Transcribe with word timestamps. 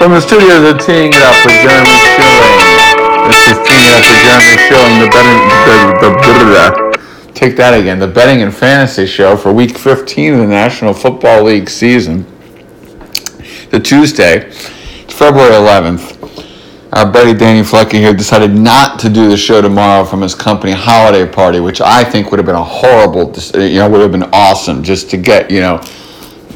From 0.00 0.12
the 0.12 0.20
studios 0.22 0.64
of 0.64 0.80
Teeing 0.80 1.12
It 1.12 1.20
Up 1.20 1.36
with 1.44 1.60
Jeremy 1.60 1.92
Schilling. 2.16 2.56
This 3.28 3.52
is 3.52 3.58
Teeing 3.68 3.84
It 3.84 3.92
Up 3.92 4.08
with 4.08 4.16
Jeremy 4.24 4.56
Schilling, 4.64 4.96
the 4.96 5.08
betting, 5.12 5.40
the, 6.00 6.08
the, 6.08 7.28
the, 7.28 7.32
take 7.34 7.54
that 7.56 7.78
again, 7.78 7.98
the 7.98 8.06
betting 8.06 8.40
and 8.40 8.54
fantasy 8.54 9.04
show 9.04 9.36
for 9.36 9.52
week 9.52 9.76
15 9.76 10.32
of 10.32 10.38
the 10.40 10.46
National 10.46 10.94
Football 10.94 11.42
League 11.42 11.68
season. 11.68 12.24
The 13.68 13.78
Tuesday, 13.78 14.50
February 15.10 15.50
11th. 15.50 16.16
Our 16.94 17.12
buddy 17.12 17.34
Danny 17.34 17.60
Flecky 17.60 17.98
here 17.98 18.14
decided 18.14 18.54
not 18.54 18.98
to 19.00 19.10
do 19.10 19.28
the 19.28 19.36
show 19.36 19.60
tomorrow 19.60 20.06
from 20.06 20.22
his 20.22 20.34
company 20.34 20.72
holiday 20.72 21.30
party, 21.30 21.60
which 21.60 21.82
I 21.82 22.04
think 22.04 22.30
would 22.30 22.38
have 22.38 22.46
been 22.46 22.54
a 22.54 22.64
horrible, 22.64 23.34
you 23.52 23.80
know, 23.80 23.90
would 23.90 24.00
have 24.00 24.12
been 24.12 24.30
awesome 24.32 24.82
just 24.82 25.10
to 25.10 25.18
get, 25.18 25.50
you 25.50 25.60
know, 25.60 25.78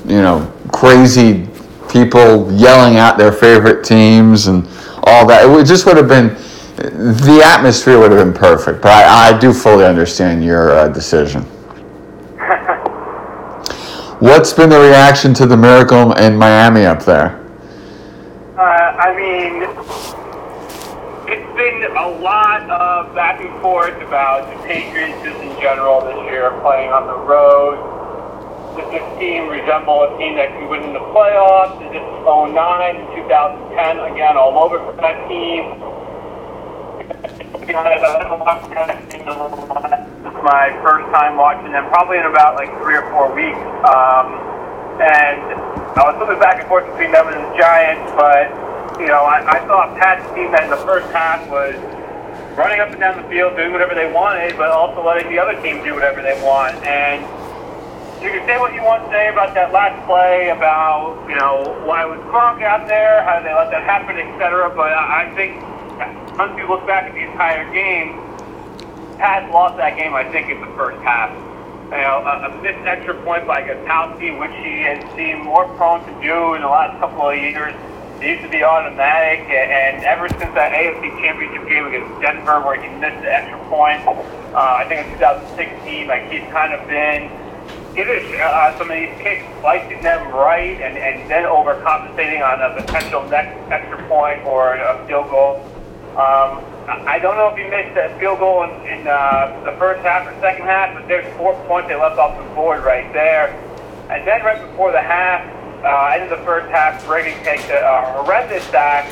you 0.07 0.23
know, 0.23 0.51
crazy 0.73 1.47
people 1.95 2.53
yelling 2.53 2.97
at 2.97 3.17
their 3.17 3.31
favorite 3.31 3.85
teams 3.85 4.49
and 4.49 4.67
all 5.05 5.25
that. 5.29 5.49
It 5.49 5.65
just 5.65 5.87
would 5.87 5.97
have 5.97 6.09
been, 6.09 6.35
the 6.75 7.41
atmosphere 7.45 8.01
would 8.01 8.11
have 8.11 8.19
been 8.19 8.35
perfect. 8.35 8.83
But 8.83 8.91
I, 8.91 9.29
I 9.29 9.39
do 9.39 9.53
fully 9.53 9.85
understand 9.85 10.45
your 10.45 10.73
uh, 10.73 10.89
decision. 10.89 11.43
What's 14.19 14.53
been 14.53 14.71
the 14.71 14.81
reaction 14.81 15.35
to 15.35 15.47
the 15.47 15.57
miracle 15.57 16.15
in 16.15 16.37
Miami 16.37 16.85
up 16.85 17.05
there? 17.05 17.41
Uh, 18.59 18.63
I 18.63 19.15
mean, 19.17 19.63
it's 21.31 21.57
been 21.57 21.97
a 21.97 22.09
lot 22.09 22.69
of 22.71 23.15
back 23.15 23.41
and 23.41 23.63
forth 23.63 23.95
about 24.03 24.51
the 24.51 24.57
Patriots 24.67 25.23
just 25.23 25.39
in 25.39 25.57
general 25.61 26.01
this 26.01 26.17
year 26.29 26.51
playing 26.61 26.91
on 26.91 27.07
the 27.07 27.19
road 27.19 28.04
does 28.77 28.91
this 28.91 29.07
team 29.19 29.49
resemble 29.49 30.03
a 30.03 30.19
team 30.19 30.35
that 30.35 30.51
can 30.51 30.69
win 30.69 30.83
in 30.83 30.93
the 30.93 31.07
playoffs? 31.15 31.79
Is 31.87 31.95
it 31.95 32.03
09 32.03 32.55
and 32.55 33.07
2010 33.15 34.13
again 34.13 34.37
all 34.37 34.59
over 34.59 34.83
for 34.83 34.93
that 34.99 35.15
team? 35.31 35.79
Is 37.65 37.71
my 40.43 40.75
first 40.83 41.07
time 41.15 41.37
watching 41.37 41.73
them, 41.73 41.87
probably 41.89 42.19
in 42.19 42.27
about 42.27 42.57
like 42.57 42.69
three 42.83 42.97
or 42.97 43.07
four 43.15 43.33
weeks. 43.35 43.63
Um, 43.87 44.27
and 45.01 45.41
I 45.95 46.03
was 46.05 46.19
flipping 46.19 46.39
back 46.39 46.61
and 46.61 46.69
forth 46.69 46.87
between 46.91 47.13
them 47.13 47.29
and 47.29 47.39
the 47.39 47.55
Giants, 47.57 48.11
but 48.19 48.51
you 49.01 49.07
know, 49.07 49.23
I, 49.23 49.43
I 49.43 49.67
thought 49.67 49.97
Pat's 49.99 50.27
team 50.35 50.51
that 50.53 50.65
in 50.65 50.71
the 50.71 50.83
first 50.83 51.07
half 51.15 51.47
was 51.49 51.75
running 52.59 52.81
up 52.81 52.91
and 52.91 53.01
down 53.01 53.23
the 53.23 53.29
field, 53.29 53.57
doing 53.57 53.73
whatever 53.73 53.95
they 53.95 54.11
wanted, 54.11 54.57
but 54.57 54.71
also 54.71 55.05
letting 55.05 55.31
the 55.31 55.39
other 55.39 55.61
team 55.63 55.83
do 55.83 55.95
whatever 55.95 56.23
they 56.23 56.41
want. 56.43 56.75
And 56.85 57.23
you 58.25 58.33
can 58.33 58.47
say 58.49 58.59
what 58.59 58.73
you 58.73 58.83
want 58.83 59.05
to 59.05 59.11
say 59.11 59.29
about 59.29 59.53
that 59.53 59.71
last 59.71 60.01
play, 60.09 60.49
about 60.49 61.21
you 61.29 61.37
know 61.37 61.77
why 61.85 62.05
was 62.07 62.19
Gronk 62.33 62.63
out 62.65 62.89
there, 62.89 63.23
how 63.23 63.37
did 63.37 63.45
they 63.45 63.55
let 63.55 63.71
that 63.71 63.85
happen, 63.85 64.17
etc. 64.17 64.73
But 64.75 64.93
I 64.97 65.29
think 65.37 65.61
once 66.39 66.57
you 66.57 66.67
look 66.67 66.87
back 66.87 67.05
at 67.05 67.13
the 67.13 67.21
entire 67.21 67.69
game, 67.73 68.17
Pat 69.21 69.51
lost 69.53 69.77
that 69.77 69.97
game. 69.97 70.15
I 70.15 70.25
think 70.33 70.49
in 70.49 70.61
the 70.61 70.73
first 70.73 71.01
half. 71.03 71.37
You 71.93 72.01
know, 72.01 72.25
a, 72.25 72.49
a 72.49 72.63
missed 72.63 72.81
extra 72.89 73.15
point 73.23 73.47
by 73.47 73.61
Gostkowski, 73.61 74.41
which 74.41 74.57
he 74.65 74.89
has 74.89 75.05
seemed 75.15 75.45
more 75.45 75.69
prone 75.77 76.01
to 76.09 76.13
do 76.25 76.55
in 76.55 76.63
the 76.63 76.69
last 76.69 76.99
couple 76.99 77.29
of 77.29 77.37
years. 77.37 77.77
It 78.25 78.41
used 78.41 78.43
to 78.43 78.49
be 78.49 78.65
automatic, 78.65 79.45
and 79.53 80.03
ever 80.03 80.31
since 80.31 80.49
that 80.57 80.73
AFC 80.73 81.13
Championship 81.21 81.69
game 81.69 81.85
against 81.87 82.09
Denver, 82.23 82.65
where 82.65 82.81
he 82.81 82.89
missed 82.99 83.21
the 83.21 83.31
extra 83.31 83.59
point, 83.69 84.01
uh, 84.57 84.81
I 84.81 84.89
think 84.89 85.07
in 85.07 85.13
2016, 85.21 86.09
like 86.09 86.33
he's 86.33 86.43
kind 86.51 86.73
of 86.73 86.89
been 86.89 87.29
it 87.97 88.09
is 88.09 88.41
uh, 88.41 88.77
some 88.77 88.91
of 88.91 88.97
these 88.97 89.15
kicks, 89.21 89.45
slicing 89.61 90.03
them 90.03 90.33
right 90.33 90.81
and, 90.81 90.99
and 90.99 91.31
then 91.31 91.45
overcompensating 91.45 92.43
on 92.43 92.61
a 92.61 92.83
potential 92.83 93.23
next 93.29 93.55
extra 93.71 93.99
point 94.09 94.45
or 94.45 94.75
a 94.75 95.07
field 95.07 95.31
goal. 95.31 95.63
Um, 96.19 96.65
I 96.87 97.19
don't 97.19 97.37
know 97.37 97.49
if 97.49 97.57
he 97.57 97.65
missed 97.65 97.95
that 97.95 98.19
field 98.19 98.41
goal 98.41 98.65
in, 98.65 98.71
in 98.87 99.07
uh, 99.07 99.63
the 99.65 99.73
first 99.79 100.03
half 100.03 100.27
or 100.27 100.39
second 100.41 100.67
half, 100.67 100.95
but 100.95 101.09
there's 101.09 101.27
four 101.37 101.55
points 101.67 101.89
they 101.89 101.95
left 101.95 102.19
off 102.19 102.37
the 102.37 102.55
board 102.55 102.85
right 102.85 103.11
there. 103.13 103.49
And 104.11 104.27
then 104.27 104.43
right 104.43 104.61
before 104.61 104.93
the 104.93 105.01
half, 105.01 105.43
uh, 105.85 106.15
end 106.15 106.31
of 106.31 106.39
the 106.39 106.45
first 106.45 106.69
half, 106.71 107.05
Brady 107.07 107.33
takes 107.45 107.69
a, 107.69 107.79
a 107.79 108.23
horrendous 108.23 108.65
sack. 108.65 109.09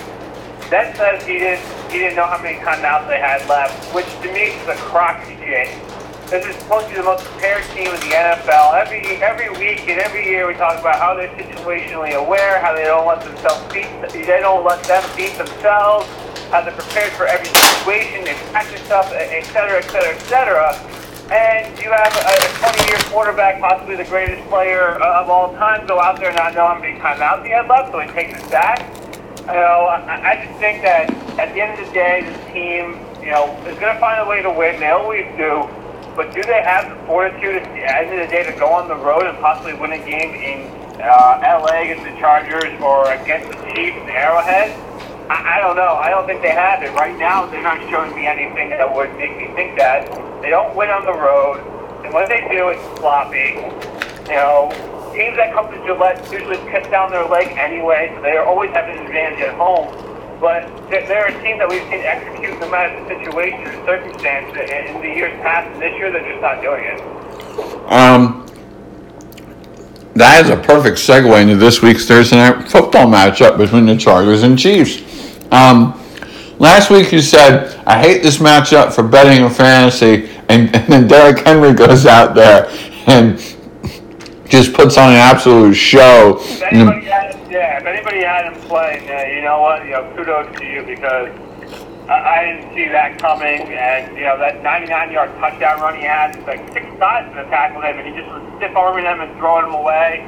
Then 0.71 0.95
says 0.97 1.25
he 1.25 1.39
didn't 1.39 1.65
he 1.91 1.99
didn't 1.99 2.17
know 2.17 2.27
how 2.27 2.43
many 2.43 2.59
timeouts 2.59 3.09
they 3.09 3.19
had 3.19 3.47
left, 3.49 3.95
which 3.95 4.07
to 4.23 4.33
me 4.33 4.57
is 4.57 4.69
a 4.69 4.77
crock 4.77 5.23
shit. 5.25 5.69
This 6.33 6.47
is 6.47 6.57
supposed 6.63 6.89
to 6.89 6.95
be 6.95 6.97
the 6.97 7.05
most 7.05 7.25
prepared 7.25 7.63
team 7.77 7.93
in 7.93 8.01
the 8.09 8.17
NFL. 8.17 8.73
Every 8.81 9.05
every 9.21 9.51
week 9.61 9.85
and 9.85 10.01
every 10.01 10.25
year 10.25 10.47
we 10.49 10.55
talk 10.55 10.81
about 10.81 10.97
how 10.97 11.13
they're 11.13 11.29
situationally 11.29 12.17
aware, 12.17 12.59
how 12.59 12.75
they 12.75 12.85
don't 12.85 13.07
let 13.07 13.21
themselves 13.21 13.61
beat, 13.71 13.85
they 14.09 14.41
don't 14.41 14.65
let 14.65 14.83
them 14.85 15.05
beat 15.15 15.37
themselves, 15.37 16.09
how 16.49 16.63
they're 16.65 16.73
prepared 16.73 17.13
for 17.21 17.27
every 17.27 17.53
situation, 17.53 18.25
they 18.25 18.33
practice 18.49 18.81
stuff, 18.81 19.13
et 19.13 19.45
cetera, 19.53 19.77
et 19.77 19.91
cetera, 19.93 20.15
et 20.15 20.21
cetera. 20.25 20.73
And 21.29 21.69
you 21.85 21.93
have 21.93 22.17
a 22.17 22.37
20-year 22.65 22.97
quarterback, 23.13 23.61
possibly 23.61 23.97
the 23.97 24.09
greatest 24.09 24.41
player 24.49 25.03
uh, 25.03 25.21
of 25.21 25.29
all 25.29 25.53
time, 25.61 25.87
go 25.87 26.01
out 26.01 26.17
there 26.17 26.29
and 26.29 26.37
not 26.39 26.55
know 26.55 26.67
how 26.67 26.81
many 26.81 26.99
timeouts 26.99 27.45
he 27.45 27.51
had 27.51 27.69
left, 27.69 27.93
so 27.93 28.01
he 28.01 28.09
takes 28.09 28.43
it 28.43 28.51
back. 28.51 28.81
You 29.41 29.53
know, 29.53 29.85
I, 29.85 30.33
I 30.33 30.47
just 30.47 30.59
think 30.59 30.81
that 30.81 31.13
at 31.39 31.53
the 31.53 31.61
end 31.61 31.79
of 31.79 31.87
the 31.87 31.93
day, 31.93 32.23
this 32.25 32.41
team, 32.55 32.97
you 33.21 33.33
know, 33.33 33.53
is 33.69 33.79
going 33.79 33.93
to 33.93 34.01
find 34.01 34.27
a 34.27 34.27
way 34.27 34.41
to 34.41 34.51
win. 34.51 34.81
They 34.81 34.89
always 34.89 35.27
do. 35.37 35.69
But 36.15 36.35
do 36.35 36.43
they 36.43 36.61
have 36.63 36.91
the 36.91 37.07
fortitude 37.07 37.57
at 37.57 37.65
the 37.73 37.81
end 37.81 38.13
of 38.13 38.21
the 38.21 38.29
day 38.29 38.45
to 38.45 38.53
go 38.59 38.69
on 38.69 38.89
the 38.89 38.97
road 38.97 39.25
and 39.25 39.39
possibly 39.39 39.73
win 39.73 39.93
a 39.93 39.99
game 39.99 40.35
in 40.37 40.69
uh, 41.01 41.41
LA 41.41 41.89
against 41.89 42.05
the 42.05 42.13
Chargers 42.21 42.69
or 42.83 43.11
against 43.13 43.49
the 43.49 43.57
Chiefs 43.73 43.97
in 43.97 44.09
Arrowhead? 44.13 44.77
I, 45.33 45.57
I 45.57 45.61
don't 45.61 45.77
know. 45.77 45.97
I 45.97 46.11
don't 46.11 46.27
think 46.27 46.43
they 46.43 46.53
have 46.53 46.83
it. 46.83 46.93
Right 46.93 47.17
now, 47.17 47.47
they're 47.47 47.63
not 47.63 47.81
showing 47.89 48.15
me 48.15 48.27
anything 48.27 48.69
that 48.71 48.95
would 48.95 49.17
make 49.17 49.39
me 49.39 49.49
think 49.55 49.79
that. 49.79 50.05
They 50.43 50.51
don't 50.51 50.77
win 50.77 50.91
on 50.91 51.07
the 51.07 51.17
road. 51.17 51.65
And 52.05 52.13
when 52.13 52.29
they 52.29 52.45
do, 52.53 52.69
it's 52.69 52.85
sloppy. 53.01 53.57
You 54.29 54.37
know, 54.37 54.69
teams 55.17 55.37
that 55.41 55.55
come 55.55 55.73
to 55.73 55.79
Gillette 55.87 56.21
usually 56.31 56.59
piss 56.69 56.87
down 56.89 57.11
their 57.11 57.25
leg 57.25 57.57
anyway, 57.57 58.13
so 58.15 58.21
they 58.21 58.37
always 58.37 58.71
have 58.73 58.85
an 58.85 58.99
advantage 58.99 59.41
at 59.41 59.55
home 59.55 60.12
but 60.43 60.67
there 60.91 61.25
are 61.25 61.31
teams 61.41 61.61
that 61.61 61.69
we've 61.71 61.83
seen 61.83 62.01
execute 62.01 62.59
no 62.59 62.69
matter 62.69 63.01
the 63.05 63.09
situation 63.17 63.63
or 63.63 63.87
circumstance 63.87 64.49
in 64.49 65.01
the 65.01 65.07
years 65.07 65.33
past, 65.41 65.71
and 65.71 65.81
this 65.81 65.97
year 65.97 66.11
they're 66.11 66.29
just 66.29 66.43
not 66.43 66.61
doing 66.61 66.83
it. 66.85 67.01
Um, 67.89 68.45
that 70.15 70.45
is 70.45 70.51
a 70.51 70.57
perfect 70.57 70.99
segue 70.99 71.41
into 71.41 71.55
this 71.55 71.81
week's 71.81 72.09
Thursday 72.09 72.37
night 72.37 72.69
football 72.69 73.07
matchup 73.07 73.57
between 73.57 73.87
the 73.87 73.97
Chargers 73.97 74.43
and 74.43 74.59
Chiefs. 74.59 75.01
Um, 75.53 75.95
last 76.59 76.91
week 76.91 77.13
you 77.13 77.21
said, 77.21 77.81
I 77.87 78.03
hate 78.03 78.25
this 78.25 78.39
matchup 78.39 78.93
for 78.93 79.05
betting 79.05 79.45
and 79.45 79.55
fantasy, 79.55 80.29
and, 80.49 80.75
and 80.75 80.93
then 80.93 81.07
Derrick 81.07 81.47
Henry 81.47 81.73
goes 81.73 82.05
out 82.05 82.35
there 82.35 82.69
and 83.07 83.39
just 84.49 84.75
puts 84.75 84.99
on 84.99 85.11
an 85.11 85.17
absolute 85.19 85.75
show. 85.75 86.39
If 86.41 86.63
anybody 86.63 87.07
had, 87.07 87.32
yeah, 87.53 87.79
if 87.79 87.85
anybody 87.85 88.25
had 88.25 88.51
him 88.51 88.61
playing, 88.63 89.09
uh, 89.11 89.25
you 89.29 89.43
know 89.43 89.61
what? 89.61 89.85
You 89.85 89.93
know, 89.93 90.13
kudos 90.17 90.57
to 90.59 90.65
you 90.65 90.83
because 90.83 91.29
I, 92.09 92.15
I 92.15 92.45
didn't 92.45 92.75
see 92.75 92.89
that 92.89 93.19
coming. 93.19 93.61
And 93.61 94.17
you 94.17 94.25
know 94.25 94.39
that 94.39 94.63
99-yard 94.63 95.31
touchdown 95.37 95.81
run 95.81 95.97
he 95.97 96.05
had, 96.05 96.35
like 96.47 96.67
six 96.73 96.87
guys 96.99 97.29
to 97.35 97.45
tackle 97.51 97.83
him, 97.83 97.99
and 97.99 98.09
he 98.09 98.21
just 98.21 98.33
was 98.33 98.43
stiff 98.57 98.75
arming 98.75 99.05
them 99.05 99.21
and 99.21 99.37
throwing 99.37 99.67
them 99.67 99.75
away. 99.75 100.25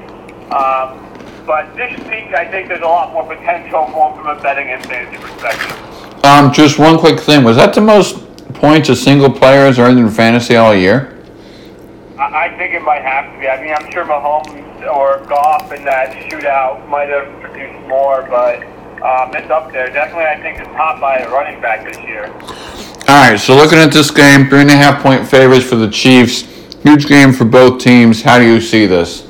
Um, 0.53 1.01
but 1.47 1.75
this 1.77 1.99
week, 2.09 2.33
I 2.35 2.45
think 2.45 2.69
there's 2.69 2.83
a 2.83 2.87
lot 2.87 3.13
more 3.13 3.25
potential 3.25 3.89
more 3.89 4.15
from 4.17 4.27
a 4.27 4.41
betting 4.41 4.69
and 4.69 4.85
fantasy 4.85 5.17
perspective. 5.17 6.25
Um, 6.25 6.53
just 6.53 6.79
one 6.79 6.99
quick 6.99 7.21
thing: 7.21 7.43
was 7.43 7.57
that 7.57 7.75
the 7.75 7.81
most 7.81 8.21
points 8.55 8.91
a 8.91 8.97
single 8.97 9.31
player 9.31 9.65
has 9.65 9.79
earned 9.79 9.99
in 9.99 10.11
fantasy 10.11 10.57
all 10.57 10.75
year? 10.75 11.11
I 12.19 12.55
think 12.57 12.75
it 12.75 12.83
might 12.83 13.03
have 13.03 13.33
to 13.33 13.41
be. 13.41 13.49
I 13.49 13.61
mean, 13.63 13.75
I'm 13.75 13.91
sure 13.91 14.05
Mahomes 14.05 14.74
or 14.87 15.25
Goff 15.27 15.73
in 15.73 15.85
that 15.85 16.11
shootout 16.29 16.89
might 16.89 17.09
have 17.09 17.29
produced 17.41 17.87
more, 17.89 18.23
but 18.23 18.63
um, 19.03 19.35
it's 19.35 19.51
up 19.51 19.73
there. 19.73 19.89
Definitely, 19.89 20.25
I 20.25 20.41
think 20.41 20.59
the 20.59 20.65
top 20.75 21.01
by 21.01 21.19
a 21.19 21.31
running 21.31 21.61
back 21.61 21.85
this 21.85 21.99
year. 21.99 22.33
All 23.07 23.31
right, 23.31 23.39
so 23.39 23.55
looking 23.55 23.79
at 23.79 23.93
this 23.93 24.11
game, 24.11 24.49
three 24.49 24.61
and 24.61 24.71
a 24.71 24.77
half 24.77 25.03
point 25.03 25.29
favorites 25.29 25.65
for 25.67 25.77
the 25.77 25.91
Chiefs. 25.91 26.43
Huge 26.83 27.07
game 27.07 27.33
for 27.33 27.45
both 27.45 27.81
teams. 27.81 28.23
How 28.23 28.39
do 28.39 28.45
you 28.45 28.61
see 28.61 28.87
this? 28.87 29.29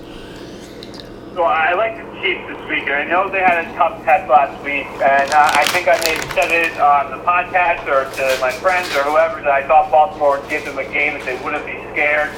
So 1.35 1.43
I 1.43 1.75
like 1.75 1.97
the 1.97 2.21
Chiefs 2.23 2.47
this 2.49 2.69
week. 2.69 2.89
I 2.89 3.05
know 3.05 3.29
they 3.29 3.41
had 3.41 3.67
a 3.67 3.75
tough 3.75 4.05
test 4.05 4.31
last 4.31 4.62
week, 4.62 4.87
and 4.87 5.31
uh, 5.33 5.51
I 5.55 5.65
think 5.69 5.89
I 5.89 5.99
may 6.05 6.15
have 6.15 6.33
said 6.35 6.53
it 6.53 6.79
on 6.79 7.11
the 7.11 7.25
podcast 7.25 7.87
or 7.89 8.11
to 8.15 8.41
my 8.41 8.53
friends 8.53 8.89
or 8.95 9.03
whoever 9.03 9.41
that 9.41 9.51
I 9.51 9.67
thought 9.67 9.91
Baltimore 9.91 10.39
would 10.39 10.49
give 10.49 10.65
them 10.65 10.79
a 10.79 10.85
game 10.85 11.15
that 11.15 11.25
they 11.25 11.37
wouldn't 11.45 11.67
be 11.67 11.79
scared. 11.93 12.31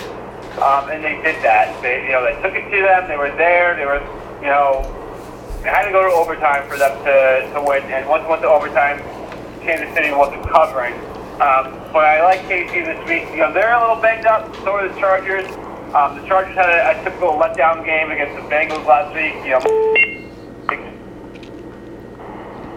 Um, 0.59 0.89
and 0.89 1.05
they 1.05 1.21
did 1.21 1.43
that. 1.45 1.81
They, 1.83 2.07
you 2.07 2.13
know, 2.13 2.25
they 2.25 2.41
took 2.41 2.55
it 2.57 2.71
to 2.71 2.83
them. 2.83 3.09
They 3.09 3.17
were 3.17 3.35
there. 3.37 3.77
They 3.77 3.85
were, 3.85 4.01
you 4.41 4.49
know, 4.49 4.83
they 5.63 5.69
had 5.69 5.85
to 5.85 5.93
go 5.93 6.03
to 6.03 6.15
overtime 6.15 6.67
for 6.69 6.79
them 6.79 6.97
to, 7.05 7.53
to 7.53 7.61
win. 7.61 7.83
And 7.93 8.09
once 8.09 8.27
went 8.29 8.43
to 8.43 8.49
overtime, 8.49 8.99
Kansas 9.61 9.93
City 9.95 10.13
wasn't 10.13 10.49
covering. 10.49 10.95
Um, 11.37 11.77
but 11.93 12.09
I 12.09 12.25
like 12.25 12.41
KC 12.49 12.87
this 12.87 13.09
week. 13.09 13.29
You 13.33 13.45
know, 13.45 13.53
they're 13.53 13.75
a 13.75 13.81
little 13.81 14.01
banged 14.01 14.25
up. 14.25 14.55
So 14.65 14.73
are 14.73 14.89
the 14.89 14.99
Chargers. 14.99 15.45
Um, 15.95 16.21
the 16.21 16.27
Chargers 16.27 16.55
had 16.55 16.71
a, 16.71 16.99
a 16.99 17.05
typical 17.05 17.37
letdown 17.37 17.85
game 17.85 18.11
against 18.11 18.37
the 18.37 18.49
Bengals 18.49 18.87
last 18.87 19.15
week. 19.15 19.35
You 19.45 19.61
know, 19.61 19.87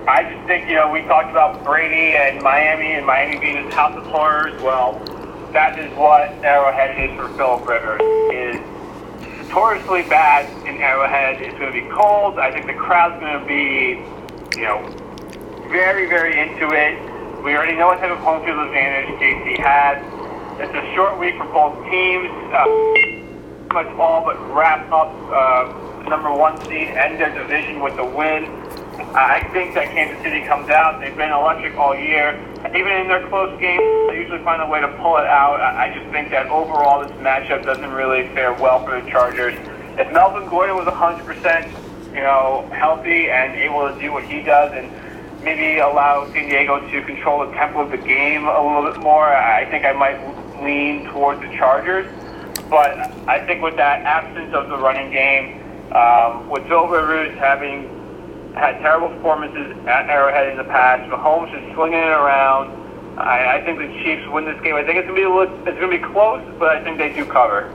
I 0.09 0.23
just 0.23 0.47
think, 0.47 0.67
you 0.67 0.75
know, 0.75 0.89
we 0.91 1.01
talked 1.03 1.29
about 1.29 1.63
Brady 1.63 2.17
and 2.17 2.41
Miami 2.41 2.93
and 2.93 3.05
Miami 3.05 3.37
being 3.37 3.63
his 3.63 3.73
house 3.73 3.95
of 3.95 4.05
horrors. 4.07 4.59
Well, 4.61 4.99
that 5.53 5.79
is 5.79 5.91
what 5.97 6.29
Arrowhead 6.43 6.99
is 6.99 7.15
for 7.17 7.27
Philip 7.37 7.67
Rivers. 7.67 8.01
Is 8.31 8.61
notoriously 9.47 10.03
bad 10.03 10.45
in 10.67 10.77
Arrowhead. 10.81 11.41
It's 11.41 11.57
going 11.57 11.73
to 11.73 11.81
be 11.81 11.87
cold. 11.89 12.37
I 12.37 12.51
think 12.51 12.67
the 12.67 12.73
crowd's 12.73 13.19
going 13.19 13.39
to 13.39 13.45
be, 13.45 13.97
you 14.59 14.65
know, 14.65 14.85
very, 15.69 16.07
very 16.07 16.39
into 16.39 16.69
it. 16.73 16.97
We 17.43 17.55
already 17.55 17.75
know 17.75 17.87
what 17.87 17.99
type 17.99 18.11
of 18.11 18.19
home 18.19 18.45
field 18.45 18.59
advantage 18.59 19.15
KC 19.19 19.57
has. 19.59 19.97
It's 20.59 20.73
a 20.73 20.95
short 20.95 21.17
week 21.17 21.37
for 21.37 21.45
both 21.45 21.73
teams. 21.89 22.29
Uh, 22.53 22.65
much 23.73 23.87
all 23.97 24.25
but 24.25 24.37
wrap 24.53 24.91
up 24.91 25.13
uh, 25.31 26.09
number 26.09 26.33
one 26.33 26.59
seed 26.65 26.89
and 26.89 27.19
their 27.19 27.33
division 27.33 27.79
with 27.79 27.95
the 27.95 28.03
win. 28.03 28.45
I 29.15 29.47
think 29.53 29.73
that 29.75 29.91
Kansas 29.91 30.21
City 30.23 30.45
comes 30.45 30.69
out. 30.69 30.99
They've 30.99 31.15
been 31.15 31.31
electric 31.31 31.75
all 31.75 31.95
year. 31.95 32.33
Even 32.75 32.91
in 32.93 33.07
their 33.07 33.27
close 33.29 33.59
games, 33.59 33.81
they 34.09 34.19
usually 34.21 34.43
find 34.43 34.61
a 34.61 34.67
way 34.67 34.79
to 34.79 34.87
pull 35.01 35.17
it 35.17 35.25
out. 35.25 35.59
I 35.59 35.91
just 35.97 36.11
think 36.11 36.29
that 36.29 36.47
overall 36.47 37.01
this 37.01 37.11
matchup 37.17 37.65
doesn't 37.65 37.91
really 37.91 38.27
fare 38.35 38.53
well 38.53 38.85
for 38.85 39.01
the 39.01 39.09
Chargers. 39.09 39.55
If 39.97 40.11
Melvin 40.13 40.47
Gordon 40.47 40.75
was 40.75 40.85
100%, 40.85 42.13
you 42.13 42.21
know, 42.21 42.69
healthy 42.71 43.31
and 43.31 43.55
able 43.55 43.91
to 43.91 43.99
do 43.99 44.11
what 44.11 44.23
he 44.23 44.43
does 44.43 44.71
and 44.73 44.91
maybe 45.43 45.79
allow 45.79 46.25
San 46.31 46.47
Diego 46.47 46.79
to 46.79 47.01
control 47.05 47.45
the 47.47 47.51
tempo 47.53 47.81
of 47.81 47.89
the 47.89 47.97
game 47.97 48.45
a 48.45 48.61
little 48.61 48.91
bit 48.91 49.01
more, 49.01 49.25
I 49.25 49.65
think 49.71 49.83
I 49.85 49.93
might 49.93 50.19
lean 50.63 51.05
towards 51.05 51.41
the 51.41 51.49
Chargers. 51.57 52.05
But 52.69 52.99
I 53.27 53.43
think 53.47 53.63
with 53.63 53.77
that 53.77 54.01
absence 54.03 54.53
of 54.53 54.69
the 54.69 54.77
running 54.77 55.11
game, 55.11 55.59
um, 55.91 56.47
with 56.49 56.67
Phil 56.67 56.87
Rivers 56.87 57.35
having 57.39 57.98
had 58.59 58.79
terrible 58.79 59.09
performances 59.09 59.75
at 59.87 60.09
Arrowhead 60.09 60.49
in 60.49 60.57
the 60.57 60.65
past. 60.65 61.09
Mahomes 61.09 61.49
is 61.55 61.73
swinging 61.73 61.99
it 61.99 62.11
around. 62.11 62.75
I, 63.17 63.57
I 63.57 63.65
think 63.65 63.79
the 63.79 63.87
Chiefs 64.03 64.27
win 64.29 64.45
this 64.45 64.59
game. 64.61 64.75
I 64.75 64.83
think 64.83 64.99
it's 64.99 65.07
gonna 65.07 65.19
be 65.19 65.23
a 65.23 65.29
little, 65.29 65.67
it's 65.67 65.79
gonna 65.79 65.87
be 65.87 66.03
close, 66.03 66.43
but 66.59 66.69
I 66.69 66.83
think 66.83 66.97
they 66.97 67.13
do 67.13 67.25
cover. 67.25 67.73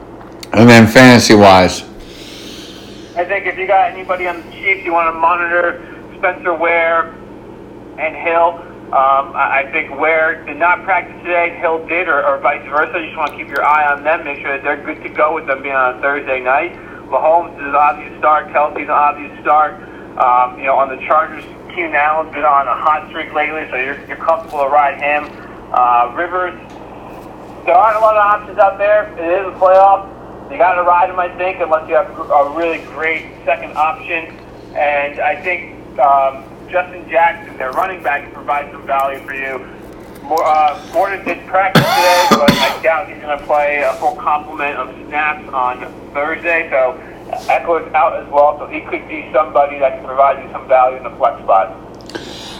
And 0.52 0.68
then 0.68 0.86
fantasy 0.86 1.34
wise, 1.34 1.82
I 3.16 3.24
think 3.24 3.46
if 3.46 3.58
you 3.58 3.66
got 3.66 3.90
anybody 3.90 4.28
on 4.28 4.36
the 4.44 4.50
Chiefs, 4.52 4.84
you 4.84 4.92
want 4.92 5.12
to 5.12 5.18
monitor 5.18 5.80
Spencer 6.18 6.54
Ware 6.54 7.14
and 7.98 8.14
Hill. 8.14 8.60
Um, 8.92 9.34
I 9.34 9.64
I 9.64 9.72
think 9.72 9.98
Ware 9.98 10.44
did 10.44 10.56
not 10.56 10.84
practice 10.84 11.16
today, 11.22 11.58
Hill 11.58 11.86
did, 11.86 12.08
or, 12.08 12.24
or 12.24 12.38
vice 12.38 12.64
versa. 12.68 12.98
You 13.00 13.06
just 13.06 13.16
want 13.16 13.32
to 13.32 13.36
keep 13.36 13.48
your 13.48 13.64
eye 13.64 13.90
on 13.92 14.04
them, 14.04 14.24
make 14.24 14.40
sure 14.40 14.52
that 14.52 14.62
they're 14.62 14.82
good 14.82 15.02
to 15.02 15.08
go 15.08 15.34
with 15.34 15.46
them 15.46 15.62
being 15.62 15.74
on 15.74 15.98
a 15.98 16.00
Thursday 16.00 16.40
night. 16.40 16.74
Mahomes 17.08 17.56
is 17.58 17.68
an 17.68 17.74
obvious 17.74 18.16
start. 18.18 18.48
Kelce's 18.48 18.84
an 18.84 18.90
obvious 18.90 19.32
start. 19.40 19.74
Um, 20.18 20.58
you 20.58 20.66
know, 20.66 20.76
on 20.76 20.88
the 20.88 21.04
Chargers, 21.06 21.44
Keenan 21.74 21.94
Allen's 21.94 22.32
been 22.32 22.44
on 22.44 22.68
a 22.68 22.74
hot 22.74 23.08
streak 23.08 23.32
lately, 23.32 23.66
so 23.68 23.76
you're, 23.76 23.98
you're 24.06 24.16
comfortable 24.16 24.62
to 24.62 24.70
ride 24.70 25.02
him. 25.02 25.26
Uh, 25.74 26.14
Rivers, 26.14 26.54
there 27.66 27.74
aren't 27.74 27.96
a 27.96 28.00
lot 28.00 28.14
of 28.14 28.22
options 28.22 28.58
out 28.58 28.78
there. 28.78 29.10
It 29.18 29.40
is 29.40 29.46
a 29.46 29.58
playoff. 29.58 30.06
You 30.52 30.58
got 30.58 30.74
to 30.74 30.82
ride 30.82 31.10
him, 31.10 31.18
I 31.18 31.34
think, 31.36 31.60
unless 31.60 31.88
you 31.88 31.96
have 31.96 32.10
a 32.10 32.54
really 32.56 32.78
great 32.94 33.26
second 33.44 33.76
option. 33.76 34.36
And 34.76 35.18
I 35.18 35.34
think 35.42 35.82
um, 35.98 36.44
Justin 36.70 37.08
Jackson, 37.08 37.56
their 37.56 37.72
running 37.72 38.02
back, 38.02 38.22
can 38.22 38.32
provide 38.32 38.70
some 38.70 38.86
value 38.86 39.18
for 39.26 39.34
you. 39.34 39.66
More, 40.22 40.44
uh, 40.44 40.80
Gordon 40.92 41.24
did 41.24 41.44
practice 41.46 41.82
today, 41.82 42.26
but 42.30 42.52
I 42.52 42.80
doubt 42.82 43.08
he's 43.08 43.20
going 43.20 43.36
to 43.36 43.44
play 43.46 43.82
a 43.82 43.94
full 43.94 44.14
complement 44.16 44.76
of 44.76 44.94
snaps 45.08 45.48
on 45.52 45.80
Thursday. 46.12 46.70
So 46.70 47.00
Ekeler's 47.42 47.92
out 47.94 48.16
as 48.16 48.28
well, 48.30 48.58
so 48.58 48.66
he 48.66 48.80
could 48.80 49.06
be 49.08 49.30
somebody 49.32 49.78
that 49.78 49.96
can 49.96 50.04
provide 50.06 50.42
you 50.42 50.50
some 50.52 50.66
value 50.68 50.96
in 50.96 51.02
the 51.02 51.10
flex 51.16 51.42
spot. 51.42 51.70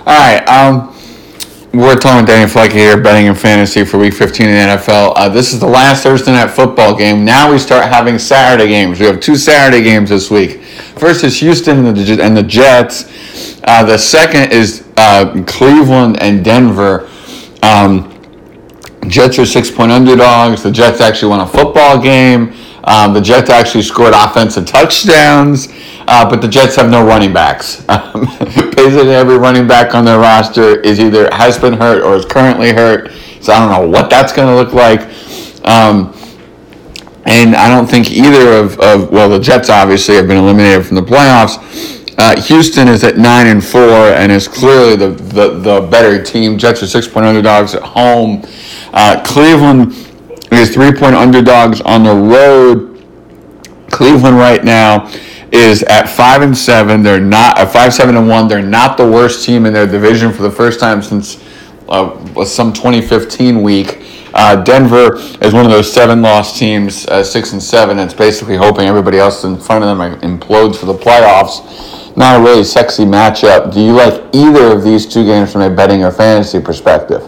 All 0.06 0.15
right. 0.15 0.44
Um, 0.49 0.94
we're 1.75 1.97
talking 1.97 2.19
with 2.19 2.26
Danny 2.29 2.49
Fleck 2.49 2.71
here, 2.71 3.00
betting 3.00 3.26
and 3.26 3.37
fantasy 3.37 3.85
for 3.85 3.99
Week 3.99 4.15
15 4.15 4.47
in 4.47 4.53
the 4.53 4.75
NFL. 4.76 5.15
Uh, 5.17 5.29
this 5.29 5.53
is 5.53 5.59
the 5.59 5.67
last 5.67 6.05
Thursday 6.05 6.31
night 6.31 6.50
football 6.50 6.97
game. 6.97 7.25
Now 7.25 7.50
we 7.50 7.59
start 7.59 7.93
having 7.93 8.17
Saturday 8.17 8.69
games. 8.69 9.00
We 9.00 9.06
have 9.06 9.19
two 9.19 9.35
Saturday 9.35 9.82
games 9.82 10.11
this 10.11 10.31
week. 10.31 10.62
First 10.97 11.25
is 11.25 11.41
Houston 11.41 11.85
and 11.85 11.97
the, 11.97 12.23
and 12.23 12.37
the 12.37 12.44
Jets. 12.44 13.61
Uh, 13.65 13.82
the 13.82 13.99
second 13.99 14.53
is 14.53 14.87
uh, 14.97 15.43
Cleveland 15.49 16.23
and 16.23 16.44
Denver. 16.44 17.11
Um, 17.62 18.11
Jets 19.09 19.38
are 19.41 19.47
six 19.47 19.70
point 19.70 19.91
underdogs. 19.91 20.62
The 20.62 20.70
Jets 20.70 21.00
actually 21.00 21.31
won 21.31 21.41
a 21.41 21.47
football 21.47 22.00
game. 22.00 22.55
Um, 22.85 23.15
the 23.15 23.21
Jets 23.21 23.49
actually 23.49 23.83
scored 23.83 24.13
offensive 24.15 24.67
touchdowns, 24.67 25.69
uh, 26.07 26.29
but 26.29 26.43
the 26.43 26.49
Jets 26.49 26.77
have 26.77 26.91
no 26.91 27.05
running 27.05 27.33
backs. 27.33 27.85
Um, 27.95 28.27
basically, 28.77 29.15
every 29.15 29.39
running 29.39 29.67
back 29.67 29.95
on 29.95 30.05
their 30.05 30.19
roster 30.19 30.81
is 30.81 31.01
either 31.01 31.29
has 31.33 31.59
been 31.59 31.73
hurt 31.73 32.03
or 32.03 32.17
is 32.17 32.25
currently 32.25 32.73
hurt. 32.73 33.11
So 33.41 33.53
I 33.53 33.61
don't 33.61 33.71
know 33.71 33.89
what 33.89 34.11
that's 34.11 34.33
going 34.33 34.49
to 34.49 34.55
look 34.55 34.73
like. 34.73 35.01
Um, 35.67 36.13
and 37.25 37.55
I 37.57 37.69
don't 37.69 37.87
think 37.87 38.11
either 38.11 38.59
of, 38.59 38.79
of, 38.81 39.11
well, 39.11 39.29
the 39.31 39.39
Jets 39.39 39.71
obviously 39.71 40.17
have 40.17 40.27
been 40.27 40.37
eliminated 40.37 40.85
from 40.85 40.97
the 40.97 41.03
playoffs. 41.03 41.59
Uh, 42.19 42.41
Houston 42.43 42.89
is 42.89 43.03
at 43.03 43.17
nine 43.17 43.47
and 43.47 43.65
four 43.65 43.81
and 43.81 44.31
is 44.31 44.47
clearly 44.47 44.97
the, 44.97 45.09
the, 45.09 45.59
the 45.59 45.89
better 45.91 46.23
team. 46.23 46.59
Jets 46.59 46.83
are 46.83 46.87
six 46.87 47.09
point 47.09 47.27
underdogs 47.27 47.75
at 47.75 47.83
home. 47.83 48.45
Uh, 48.93 49.23
Cleveland 49.25 49.93
is 50.50 50.73
three 50.73 50.93
point 50.93 51.14
underdogs 51.14 51.81
on 51.82 52.02
the 52.02 52.14
road. 52.14 52.91
Cleveland 53.91 54.37
right 54.37 54.64
now 54.64 55.11
is 55.52 55.82
at 55.85 56.08
five 56.08 56.43
and 56.43 56.56
seven. 56.56 57.02
They're 57.02 57.20
not 57.20 57.58
at 57.58 57.73
five 57.73 57.94
seven 57.94 58.17
and 58.17 58.29
one. 58.29 58.49
They're 58.49 58.62
not 58.62 58.96
the 58.96 59.08
worst 59.08 59.44
team 59.44 59.67
in 59.67 59.73
their 59.73 59.87
division 59.87 60.32
for 60.32 60.43
the 60.43 60.50
first 60.50 60.81
time 60.81 61.02
since 61.02 61.43
uh, 61.88 62.44
some 62.44 62.73
2015 62.73 63.62
week. 63.62 64.00
Uh, 64.35 64.56
Denver 64.64 65.14
is 65.43 65.55
one 65.55 65.64
of 65.64 65.70
those 65.70 65.93
seven 65.93 66.20
loss 66.20 66.58
teams, 66.58 67.06
uh, 67.06 67.23
six 67.23 67.52
and 67.52 67.62
seven. 67.62 68.00
It's 68.00 68.14
basically 68.14 68.56
hoping 68.56 68.87
everybody 68.87 69.19
else 69.19 69.44
in 69.44 69.56
front 69.56 69.85
of 69.85 69.96
them 69.96 70.20
implodes 70.23 70.76
for 70.76 70.87
the 70.87 70.94
playoffs. 70.94 72.17
Not 72.17 72.41
a 72.41 72.43
really 72.43 72.64
sexy 72.64 73.05
matchup. 73.05 73.73
Do 73.73 73.81
you 73.81 73.93
like 73.93 74.25
either 74.32 74.73
of 74.73 74.82
these 74.82 75.06
two 75.06 75.25
games 75.25 75.52
from 75.52 75.62
a 75.62 75.70
betting 75.70 76.02
or 76.02 76.11
fantasy 76.11 76.61
perspective? 76.61 77.23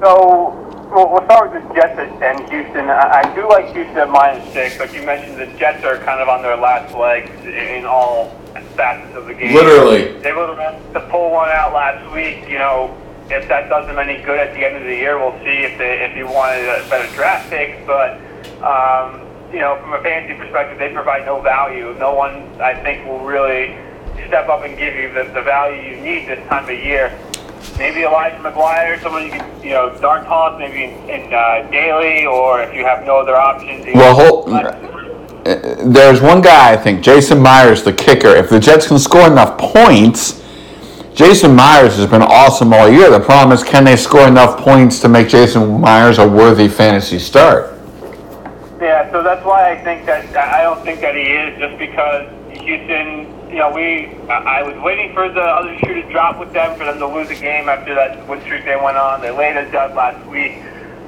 So 0.00 0.67
well, 0.90 1.12
we'll 1.12 1.24
start 1.24 1.52
with 1.52 1.68
the 1.68 1.74
Jets 1.74 1.98
and 1.98 2.40
Houston. 2.50 2.88
I, 2.88 3.20
I 3.20 3.34
do 3.34 3.48
like 3.48 3.72
Houston 3.74 3.98
at 3.98 4.08
minus 4.08 4.52
six, 4.52 4.78
but 4.78 4.92
you 4.94 5.02
mentioned 5.02 5.38
the 5.38 5.46
Jets 5.58 5.84
are 5.84 5.98
kind 5.98 6.20
of 6.20 6.28
on 6.28 6.42
their 6.42 6.56
last 6.56 6.94
legs 6.96 7.30
in 7.44 7.84
all 7.84 8.30
facets 8.74 9.14
of 9.16 9.26
the 9.26 9.34
game. 9.34 9.54
Literally. 9.54 10.18
They 10.20 10.32
were 10.32 10.46
to 10.46 11.08
pull 11.10 11.30
one 11.30 11.50
out 11.50 11.74
last 11.74 12.10
week. 12.14 12.48
You 12.48 12.58
know, 12.58 12.96
if 13.30 13.48
that 13.48 13.68
does 13.68 13.86
them 13.86 13.98
any 13.98 14.22
good 14.22 14.38
at 14.38 14.54
the 14.54 14.64
end 14.64 14.76
of 14.76 14.84
the 14.84 14.94
year, 14.94 15.18
we'll 15.18 15.38
see 15.44 15.64
if 15.64 15.76
they 15.76 16.04
if 16.04 16.16
you 16.16 16.26
wanted 16.26 16.64
a 16.64 16.88
better 16.88 17.12
draft 17.14 17.50
pick. 17.50 17.86
But 17.86 18.16
um, 18.62 19.26
you 19.52 19.60
know, 19.60 19.78
from 19.80 19.92
a 19.92 20.02
fantasy 20.02 20.38
perspective, 20.38 20.78
they 20.78 20.92
provide 20.92 21.26
no 21.26 21.40
value. 21.40 21.94
No 21.98 22.14
one, 22.14 22.60
I 22.60 22.74
think, 22.82 23.06
will 23.06 23.20
really 23.20 23.76
step 24.26 24.48
up 24.48 24.64
and 24.64 24.76
give 24.76 24.94
you 24.94 25.12
the, 25.12 25.24
the 25.32 25.42
value 25.42 25.96
you 25.96 26.00
need 26.02 26.28
this 26.28 26.46
time 26.48 26.64
of 26.64 26.70
year 26.70 27.16
maybe 27.78 28.02
Elijah 28.02 28.36
McGuire, 28.38 29.00
someone 29.02 29.24
you 29.24 29.30
can, 29.30 29.62
you 29.62 29.70
know, 29.70 29.96
dart 30.00 30.24
toss 30.24 30.58
maybe 30.58 30.84
in, 30.84 31.10
in 31.10 31.32
uh, 31.32 31.68
daily, 31.70 32.26
or 32.26 32.62
if 32.62 32.74
you 32.74 32.84
have 32.84 33.04
no 33.04 33.18
other 33.18 33.36
options. 33.36 33.86
Well, 33.94 34.14
hold, 34.14 34.52
uh, 34.52 35.84
there's 35.84 36.20
one 36.20 36.40
guy 36.40 36.72
I 36.72 36.76
think, 36.76 37.02
Jason 37.02 37.40
Myers, 37.40 37.82
the 37.82 37.92
kicker. 37.92 38.28
If 38.28 38.50
the 38.50 38.60
Jets 38.60 38.88
can 38.88 38.98
score 38.98 39.26
enough 39.26 39.56
points, 39.58 40.44
Jason 41.14 41.54
Myers 41.54 41.96
has 41.96 42.06
been 42.06 42.22
awesome 42.22 42.72
all 42.72 42.88
year. 42.88 43.10
The 43.10 43.20
problem 43.20 43.52
is, 43.52 43.64
can 43.64 43.84
they 43.84 43.96
score 43.96 44.28
enough 44.28 44.58
points 44.58 45.00
to 45.00 45.08
make 45.08 45.28
Jason 45.28 45.80
Myers 45.80 46.18
a 46.18 46.28
worthy 46.28 46.68
fantasy 46.68 47.18
start? 47.18 47.74
Yeah, 48.80 49.10
so 49.10 49.22
that's 49.24 49.44
why 49.44 49.72
I 49.72 49.82
think 49.82 50.06
that 50.06 50.36
I 50.36 50.62
don't 50.62 50.84
think 50.84 51.00
that 51.00 51.16
he 51.16 51.22
is, 51.22 51.58
just 51.58 51.78
because 51.78 52.28
Houston 52.60 53.26
you 53.48 53.56
know, 53.56 53.70
we 53.70 54.06
I 54.28 54.62
was 54.62 54.76
waiting 54.82 55.14
for 55.14 55.28
the 55.28 55.40
other 55.40 55.76
shoe 55.78 55.94
to 55.94 56.02
drop 56.10 56.38
with 56.38 56.52
them 56.52 56.76
for 56.78 56.84
them 56.84 56.98
to 56.98 57.06
lose 57.06 57.30
a 57.30 57.34
game 57.34 57.68
after 57.68 57.94
that 57.94 58.26
win 58.28 58.40
streak 58.42 58.64
they 58.64 58.76
went 58.76 58.96
on. 58.96 59.20
They 59.20 59.30
laid 59.30 59.56
a 59.56 59.70
dud 59.70 59.94
last 59.94 60.24
week. 60.26 60.58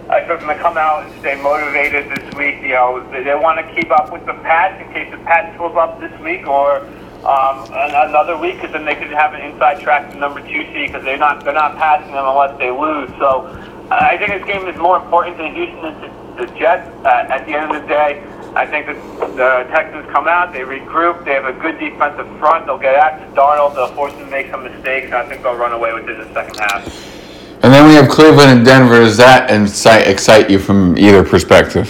I 0.09 0.19
expect 0.19 0.41
them 0.41 0.49
to 0.49 0.59
come 0.59 0.77
out 0.77 1.05
and 1.05 1.21
stay 1.21 1.41
motivated 1.41 2.11
this 2.11 2.35
week. 2.35 2.63
You 2.63 2.75
know, 2.75 3.09
they, 3.13 3.23
they 3.23 3.35
want 3.35 3.61
to 3.61 3.75
keep 3.75 3.91
up 3.93 4.13
with 4.13 4.27
the 4.27 4.35
Pats 4.43 4.83
in 4.83 4.93
case 4.93 5.11
the 5.11 5.19
Pats 5.19 5.57
slip 5.57 5.77
up 5.77 6.01
this 6.01 6.19
week 6.21 6.47
or 6.49 6.81
um, 7.25 7.69
another 7.71 8.37
week, 8.37 8.57
because 8.57 8.73
then 8.73 8.85
they 8.85 8.97
could 8.97 9.13
have 9.13 9.35
an 9.35 9.43
inside 9.43 9.81
track 9.81 10.11
to 10.11 10.19
number 10.19 10.41
two 10.41 10.65
seed 10.73 10.89
because 10.89 11.05
they're 11.05 11.19
not 11.19 11.45
they're 11.45 11.53
not 11.53 11.77
passing 11.77 12.13
them 12.13 12.25
unless 12.27 12.59
they 12.59 12.71
lose. 12.71 13.11
So 13.19 13.47
I 13.91 14.17
think 14.17 14.31
this 14.33 14.47
game 14.47 14.67
is 14.67 14.77
more 14.79 14.97
important 14.97 15.37
to 15.37 15.49
Houston 15.49 15.83
than 15.83 16.01
to 16.01 16.47
the 16.47 16.59
Jets. 16.59 16.89
Uh, 17.05 17.27
at 17.29 17.45
the 17.47 17.53
end 17.53 17.71
of 17.71 17.83
the 17.83 17.87
day. 17.87 18.25
I 18.54 18.66
think 18.66 18.87
that 18.87 18.97
the 19.37 19.73
Texans 19.73 20.11
come 20.11 20.26
out, 20.26 20.52
they 20.52 20.61
regroup, 20.61 21.25
they 21.25 21.35
have 21.35 21.45
a 21.45 21.52
good 21.52 21.78
defensive 21.78 22.26
front, 22.38 22.66
they'll 22.66 22.78
get 22.78 22.97
after 22.97 23.25
Darnold, 23.35 23.75
they'll 23.75 23.95
force 23.95 24.12
him 24.12 24.25
to 24.25 24.30
make 24.30 24.50
some 24.50 24.64
mistakes, 24.64 25.07
and 25.07 25.14
I 25.14 25.28
think 25.28 25.42
they'll 25.42 25.57
run 25.57 25.73
away 25.73 25.92
with 25.92 26.09
it 26.09 26.19
in 26.19 26.26
the 26.26 26.35
second 26.35 26.59
half. 26.59 27.62
And 27.62 27.73
then 27.73 27.87
we 27.87 27.95
have 27.95 28.09
Cleveland 28.09 28.50
and 28.50 28.64
Denver. 28.64 29.00
Does 29.00 29.16
that 29.19 29.50
incite, 29.50 30.09
excite 30.09 30.50
you 30.50 30.59
from 30.59 30.99
either 30.99 31.23
perspective? 31.23 31.88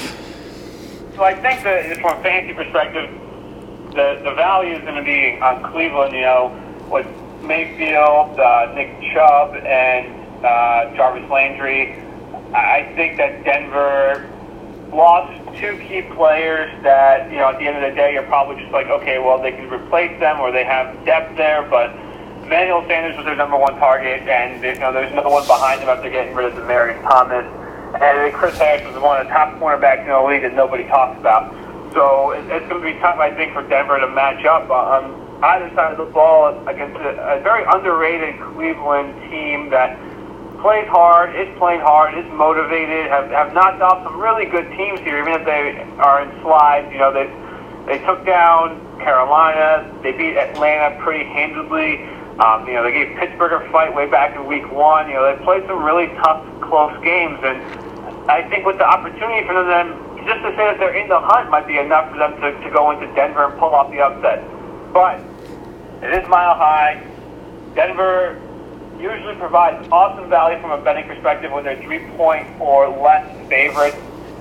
So 1.14 1.22
I 1.22 1.34
think 1.34 1.62
that 1.64 1.96
from 1.98 2.18
a 2.18 2.22
fantasy 2.22 2.54
perspective, 2.54 3.08
the, 3.94 4.20
the 4.22 4.34
value 4.34 4.74
is 4.74 4.82
going 4.82 4.96
to 4.96 5.02
be 5.02 5.40
on 5.40 5.62
Cleveland, 5.72 6.14
you 6.14 6.22
know, 6.22 6.86
with 6.90 7.06
Mayfield, 7.42 8.38
uh, 8.38 8.72
Nick 8.74 9.00
Chubb, 9.12 9.54
and 9.56 10.44
uh, 10.44 10.94
Jarvis 10.94 11.28
Landry. 11.30 12.02
I 12.52 12.92
think 12.96 13.16
that 13.16 13.44
Denver 13.44 14.29
lost 14.92 15.32
two 15.58 15.78
key 15.78 16.02
players 16.14 16.70
that, 16.82 17.30
you 17.30 17.38
know, 17.38 17.48
at 17.48 17.58
the 17.58 17.66
end 17.66 17.82
of 17.82 17.90
the 17.90 17.94
day, 17.96 18.12
you're 18.12 18.24
probably 18.24 18.60
just 18.60 18.72
like, 18.72 18.86
okay, 18.86 19.18
well, 19.18 19.40
they 19.40 19.52
can 19.52 19.70
replace 19.70 20.18
them 20.20 20.40
or 20.40 20.50
they 20.52 20.64
have 20.64 21.04
depth 21.04 21.36
there, 21.36 21.62
but 21.62 21.90
Emmanuel 22.44 22.84
Sanders 22.88 23.16
was 23.16 23.24
their 23.24 23.36
number 23.36 23.56
one 23.56 23.78
target, 23.78 24.26
and 24.26 24.62
you 24.64 24.74
know, 24.80 24.92
there's 24.92 25.14
no 25.14 25.28
one 25.28 25.46
behind 25.46 25.80
them 25.82 25.88
after 25.88 26.10
getting 26.10 26.34
rid 26.34 26.46
of 26.46 26.54
Demaryius 26.54 27.00
Thomas. 27.02 27.46
And 28.00 28.32
Chris 28.32 28.56
Harris 28.58 28.82
was 28.86 29.00
one 29.02 29.20
of 29.20 29.26
the 29.26 29.32
top 29.32 29.58
cornerbacks 29.58 30.02
in 30.02 30.08
the 30.08 30.22
league 30.22 30.42
that 30.42 30.54
nobody 30.54 30.84
talks 30.84 31.18
about. 31.18 31.52
So 31.92 32.30
it's 32.32 32.66
going 32.68 32.82
to 32.82 32.92
be 32.92 32.98
tough, 32.98 33.18
I 33.18 33.34
think, 33.34 33.52
for 33.52 33.62
Denver 33.66 33.98
to 33.98 34.08
match 34.08 34.44
up 34.44 34.70
on 34.70 35.14
either 35.42 35.74
side 35.74 35.92
of 35.92 35.98
the 35.98 36.12
ball 36.12 36.56
against 36.68 36.96
a 36.96 37.40
very 37.42 37.64
underrated 37.72 38.40
Cleveland 38.40 39.14
team 39.30 39.70
that 39.70 39.98
plays 40.60 40.88
hard, 40.88 41.34
is 41.34 41.48
playing 41.58 41.80
hard, 41.80 42.16
is 42.16 42.24
motivated, 42.32 43.08
have, 43.08 43.30
have 43.30 43.52
knocked 43.52 43.80
off 43.80 44.04
some 44.04 44.20
really 44.20 44.46
good 44.46 44.68
teams 44.76 45.00
here, 45.00 45.20
even 45.20 45.32
if 45.32 45.44
they 45.44 45.80
are 45.98 46.22
in 46.22 46.30
slides. 46.42 46.90
You 46.92 46.98
know, 46.98 47.12
they, 47.12 47.28
they 47.86 48.04
took 48.04 48.24
down 48.24 48.80
Carolina, 48.98 49.88
they 50.02 50.12
beat 50.12 50.36
Atlanta 50.36 51.00
pretty 51.02 51.24
handedly. 51.24 52.04
Um, 52.40 52.66
you 52.66 52.74
know, 52.74 52.84
they 52.84 52.92
gave 52.92 53.16
Pittsburgh 53.18 53.52
a 53.52 53.70
fight 53.72 53.94
way 53.94 54.08
back 54.08 54.36
in 54.36 54.46
week 54.46 54.70
one. 54.72 55.08
You 55.08 55.14
know, 55.14 55.36
they 55.36 55.42
played 55.44 55.66
some 55.66 55.82
really 55.82 56.08
tough, 56.24 56.44
close 56.60 56.96
games. 57.04 57.38
And 57.42 57.60
I 58.30 58.48
think 58.48 58.64
with 58.64 58.78
the 58.78 58.86
opportunity 58.86 59.46
for 59.46 59.64
them, 59.64 59.92
just 60.24 60.40
to 60.44 60.50
say 60.56 60.64
that 60.68 60.78
they're 60.78 60.94
in 60.94 61.08
the 61.08 61.20
hunt 61.20 61.50
might 61.50 61.66
be 61.66 61.78
enough 61.78 62.12
for 62.12 62.18
them 62.18 62.40
to, 62.40 62.52
to 62.52 62.70
go 62.70 62.92
into 62.92 63.12
Denver 63.14 63.46
and 63.50 63.58
pull 63.58 63.74
off 63.74 63.90
the 63.90 64.00
upset. 64.00 64.44
But 64.92 65.20
it 66.02 66.12
is 66.12 66.28
mile 66.28 66.54
high. 66.54 67.02
Denver 67.74 68.40
usually 69.00 69.34
provides 69.36 69.86
awesome 69.90 70.28
value 70.28 70.60
from 70.60 70.70
a 70.70 70.82
betting 70.82 71.06
perspective 71.08 71.50
when 71.50 71.64
they're 71.64 71.82
three 71.82 72.06
point 72.16 72.46
or 72.60 72.88
less 72.88 73.24
favorites 73.48 73.96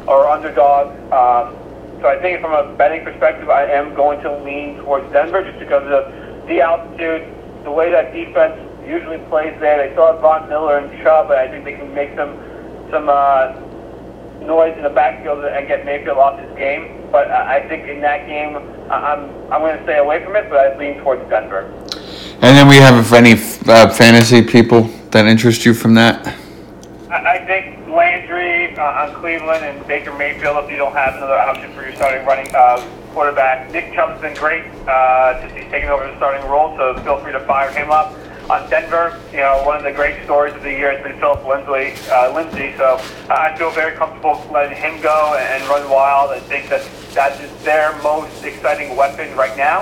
or 0.07 0.27
underdogs. 0.27 0.95
Um, 1.11 1.55
so 2.01 2.07
I 2.07 2.19
think 2.21 2.41
from 2.41 2.53
a 2.53 2.75
betting 2.75 3.03
perspective, 3.03 3.49
I 3.49 3.65
am 3.65 3.93
going 3.93 4.21
to 4.21 4.37
lean 4.43 4.77
towards 4.77 5.11
Denver 5.11 5.43
just 5.43 5.59
because 5.59 5.83
of 5.83 6.47
the 6.47 6.61
altitude, 6.61 7.27
the 7.63 7.71
way 7.71 7.91
that 7.91 8.13
defense 8.13 8.55
usually 8.87 9.19
plays 9.29 9.57
there. 9.59 9.85
They 9.85 9.93
still 9.93 10.07
have 10.13 10.21
Von 10.21 10.49
Miller 10.49 10.77
and 10.77 10.91
Chubb, 11.03 11.27
but 11.27 11.37
I 11.37 11.49
think 11.49 11.65
they 11.65 11.73
can 11.73 11.93
make 11.93 12.15
some 12.15 12.37
some 12.89 13.07
uh, 13.07 13.53
noise 14.41 14.75
in 14.77 14.83
the 14.83 14.89
backfield 14.89 15.43
and 15.45 15.67
get 15.67 15.85
Mayfield 15.85 16.17
off 16.17 16.39
his 16.39 16.57
game. 16.57 17.07
But 17.11 17.29
I 17.29 17.67
think 17.67 17.87
in 17.87 18.01
that 18.01 18.27
game, 18.27 18.55
I'm 18.89 19.29
I'm 19.51 19.61
going 19.61 19.77
to 19.77 19.83
stay 19.83 19.97
away 19.97 20.23
from 20.23 20.35
it, 20.35 20.49
but 20.49 20.57
I 20.57 20.77
lean 20.77 20.99
towards 20.99 21.27
Denver. 21.29 21.71
And 22.41 22.55
then 22.55 22.69
we 22.69 22.77
have 22.77 23.11
any 23.11 23.33
uh, 23.33 23.89
fantasy 23.89 24.41
people 24.41 24.83
that 25.11 25.25
interest 25.25 25.65
you 25.65 25.73
from 25.73 25.93
that. 25.95 26.25
I 27.11 27.43
think 27.45 27.85
Landry 27.89 28.77
uh, 28.77 29.03
on 29.03 29.13
Cleveland 29.15 29.65
and 29.65 29.85
Baker 29.85 30.13
Mayfield 30.13 30.63
if 30.63 30.71
you 30.71 30.77
don't 30.77 30.93
have 30.93 31.15
another 31.15 31.37
option 31.37 31.73
for 31.73 31.83
your 31.83 31.93
starting 31.95 32.25
running 32.25 32.49
uh, 32.55 32.81
quarterback. 33.11 33.69
Nick 33.73 33.93
Chubb's 33.93 34.21
been 34.21 34.37
great 34.37 34.63
uh, 34.87 35.41
since 35.41 35.51
he's 35.51 35.69
taken 35.69 35.89
over 35.89 36.07
the 36.07 36.15
starting 36.15 36.47
role, 36.49 36.77
so 36.77 36.97
feel 37.01 37.19
free 37.19 37.33
to 37.33 37.41
fire 37.41 37.71
him 37.71 37.91
up. 37.91 38.15
On 38.49 38.67
Denver, 38.69 39.21
you 39.31 39.39
know, 39.39 39.61
one 39.65 39.75
of 39.75 39.83
the 39.83 39.91
great 39.91 40.23
stories 40.23 40.55
of 40.55 40.63
the 40.63 40.71
year 40.71 40.95
has 40.95 41.03
been 41.03 41.19
Philip 41.19 41.45
Lindsay. 41.45 41.93
Uh, 42.09 42.33
Lindsay, 42.33 42.73
so 42.77 42.95
uh, 43.29 43.33
I 43.33 43.57
feel 43.57 43.69
very 43.69 43.97
comfortable 43.97 44.41
letting 44.49 44.77
him 44.77 45.01
go 45.01 45.35
and 45.37 45.61
run 45.67 45.89
wild. 45.89 46.31
I 46.31 46.39
think 46.39 46.69
that 46.69 46.89
that 47.13 47.39
is 47.41 47.51
their 47.65 48.01
most 48.01 48.45
exciting 48.45 48.95
weapon 48.95 49.35
right 49.35 49.57
now. 49.57 49.81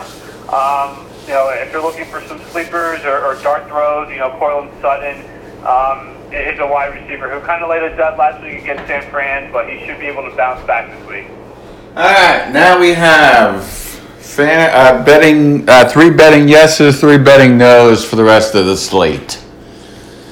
Um, 0.49 1.06
you 1.27 1.33
know, 1.33 1.49
if 1.49 1.73
you're 1.73 1.81
looking 1.81 2.05
for 2.05 2.21
some 2.21 2.39
sleepers 2.51 3.03
or, 3.03 3.19
or 3.19 3.35
dart 3.43 3.67
throws, 3.67 4.09
you 4.09 4.17
know, 4.17 4.29
Courtland 4.39 4.71
Sutton 4.81 5.19
um, 5.65 6.15
is 6.31 6.57
a 6.59 6.65
wide 6.65 6.95
receiver 6.95 7.29
who 7.29 7.45
kind 7.45 7.61
of 7.61 7.69
laid 7.69 7.83
a 7.83 7.95
dud 7.97 8.17
last 8.17 8.41
week 8.41 8.61
against 8.61 8.87
San 8.87 9.09
Fran, 9.11 9.51
but 9.51 9.69
he 9.69 9.85
should 9.85 9.99
be 9.99 10.05
able 10.05 10.23
to 10.29 10.33
bounce 10.37 10.65
back 10.65 10.89
this 10.89 11.07
week. 11.07 11.27
All 11.97 12.03
right, 12.03 12.49
now 12.53 12.79
we 12.79 12.93
have 12.93 13.65
fan, 13.65 14.69
uh, 14.73 15.03
betting 15.03 15.67
uh, 15.67 15.89
three 15.89 16.11
betting 16.11 16.47
yeses, 16.47 17.01
three 17.01 17.17
betting 17.17 17.57
nos 17.57 18.05
for 18.05 18.15
the 18.15 18.23
rest 18.23 18.55
of 18.55 18.65
the 18.65 18.77
slate. 18.77 19.43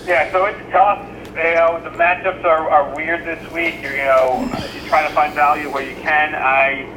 Yeah, 0.06 0.32
so 0.32 0.46
it's 0.46 0.72
tough. 0.72 1.06
You 1.36 1.56
know, 1.56 1.82
the 1.84 1.90
matchups 1.90 2.46
are, 2.46 2.70
are 2.70 2.96
weird 2.96 3.26
this 3.26 3.52
week. 3.52 3.82
You're, 3.82 3.98
you 3.98 4.06
know, 4.06 4.48
you're 4.74 4.88
trying 4.88 5.10
to 5.10 5.14
find 5.14 5.34
value 5.34 5.70
where 5.70 5.84
you 5.84 5.96
can. 5.98 6.34
I 6.36 6.88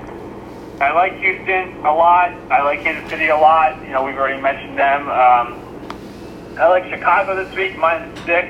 I 0.81 0.93
like 0.93 1.19
Houston 1.19 1.75
a 1.85 1.93
lot. 1.93 2.31
I 2.53 2.63
like 2.63 2.83
Kansas 2.83 3.11
City 3.11 3.29
a 3.29 3.37
lot. 3.37 3.83
You 3.83 3.91
know, 3.91 4.05
we've 4.05 4.15
already 4.15 4.41
mentioned 4.41 4.79
them. 4.79 5.09
Um, 5.11 6.57
I 6.57 6.69
like 6.69 6.89
Chicago 6.89 7.35
this 7.35 7.53
week, 7.57 7.77
minus 7.77 8.17
six. 8.25 8.47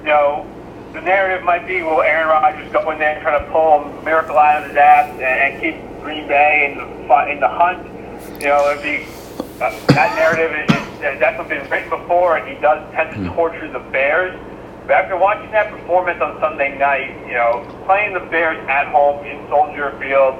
You 0.00 0.06
know, 0.06 0.46
the 0.92 1.00
narrative 1.00 1.44
might 1.44 1.68
be, 1.68 1.82
will 1.82 2.02
Aaron 2.02 2.26
Rodgers 2.26 2.72
go 2.72 2.90
in 2.90 2.98
there 2.98 3.14
and 3.14 3.22
try 3.22 3.38
to 3.38 3.50
pull 3.52 3.84
a 3.84 4.02
miracle 4.02 4.36
out 4.36 4.64
of 4.64 4.68
his 4.68 4.76
ass 4.76 5.10
and, 5.14 5.22
and 5.22 5.60
keep 5.62 6.02
Green 6.02 6.26
Bay 6.26 6.72
in 6.72 6.78
the 6.78 7.30
in 7.30 7.38
the 7.38 7.48
hunt? 7.48 7.86
You 8.42 8.48
know, 8.48 8.68
it'd 8.72 8.82
be 8.82 9.06
uh, 9.62 9.70
that 9.94 10.16
narrative 10.18 10.50
is, 10.50 10.74
is 10.74 11.20
definitely 11.20 11.58
been 11.58 11.70
written 11.70 11.90
before, 11.90 12.36
and 12.36 12.48
he 12.48 12.60
does 12.60 12.82
tend 12.94 13.14
to 13.14 13.30
torture 13.36 13.70
the 13.70 13.78
Bears. 13.78 14.36
But 14.88 14.94
after 14.94 15.16
watching 15.16 15.52
that 15.52 15.70
performance 15.70 16.20
on 16.20 16.40
Sunday 16.40 16.76
night, 16.76 17.14
you 17.28 17.34
know, 17.34 17.64
playing 17.86 18.14
the 18.14 18.26
Bears 18.26 18.58
at 18.68 18.88
home 18.88 19.24
in 19.24 19.46
Soldier 19.48 19.96
Field 20.00 20.34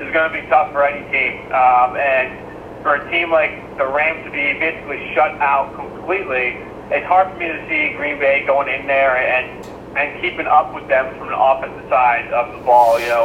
is 0.00 0.12
going 0.12 0.30
to 0.30 0.34
be 0.40 0.46
tough 0.48 0.72
for 0.72 0.84
any 0.84 1.04
team. 1.10 1.46
Um, 1.52 1.96
and 1.96 2.82
for 2.82 2.96
a 2.96 3.10
team 3.10 3.30
like 3.30 3.76
the 3.78 3.86
Rams 3.86 4.24
to 4.24 4.30
be 4.30 4.58
basically 4.58 5.12
shut 5.14 5.32
out 5.40 5.74
completely, 5.74 6.62
it's 6.90 7.06
hard 7.06 7.32
for 7.32 7.38
me 7.38 7.48
to 7.48 7.68
see 7.68 7.96
Green 7.96 8.18
Bay 8.18 8.44
going 8.46 8.68
in 8.68 8.86
there 8.86 9.16
and 9.16 9.66
and 9.96 10.20
keeping 10.20 10.46
up 10.46 10.74
with 10.74 10.86
them 10.88 11.16
from 11.16 11.28
the 11.28 11.38
offensive 11.38 11.88
side 11.88 12.30
of 12.32 12.52
the 12.52 12.64
ball. 12.64 13.00
You 13.00 13.08
know, 13.08 13.24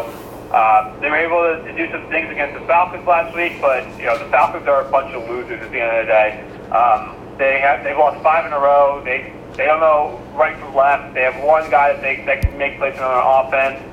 uh, 0.52 0.98
they 1.00 1.10
were 1.10 1.18
able 1.18 1.44
to, 1.44 1.62
to 1.68 1.78
do 1.78 1.92
some 1.92 2.08
things 2.10 2.32
against 2.32 2.60
the 2.60 2.66
Falcons 2.66 3.06
last 3.06 3.36
week, 3.36 3.60
but 3.62 3.86
you 4.00 4.06
know 4.06 4.18
the 4.18 4.30
Falcons 4.32 4.68
are 4.68 4.88
a 4.88 4.90
bunch 4.90 5.14
of 5.14 5.30
losers 5.30 5.62
at 5.62 5.72
the 5.72 5.82
end 5.82 5.92
of 5.92 6.06
the 6.06 6.12
day. 6.12 6.30
Um, 6.72 7.18
they 7.38 7.60
have 7.60 7.84
they've 7.84 7.98
lost 7.98 8.24
five 8.24 8.46
in 8.46 8.54
a 8.54 8.60
row. 8.60 9.02
They 9.04 9.34
they 9.58 9.66
don't 9.66 9.80
know 9.80 10.22
right 10.34 10.58
from 10.58 10.74
left. 10.74 11.14
They 11.14 11.24
have 11.24 11.44
one 11.44 11.70
guy 11.70 11.94
that 11.94 12.02
they 12.02 12.24
that 12.26 12.42
can 12.42 12.58
make 12.58 12.78
plays 12.78 12.98
on 13.00 13.48
offense. 13.48 13.91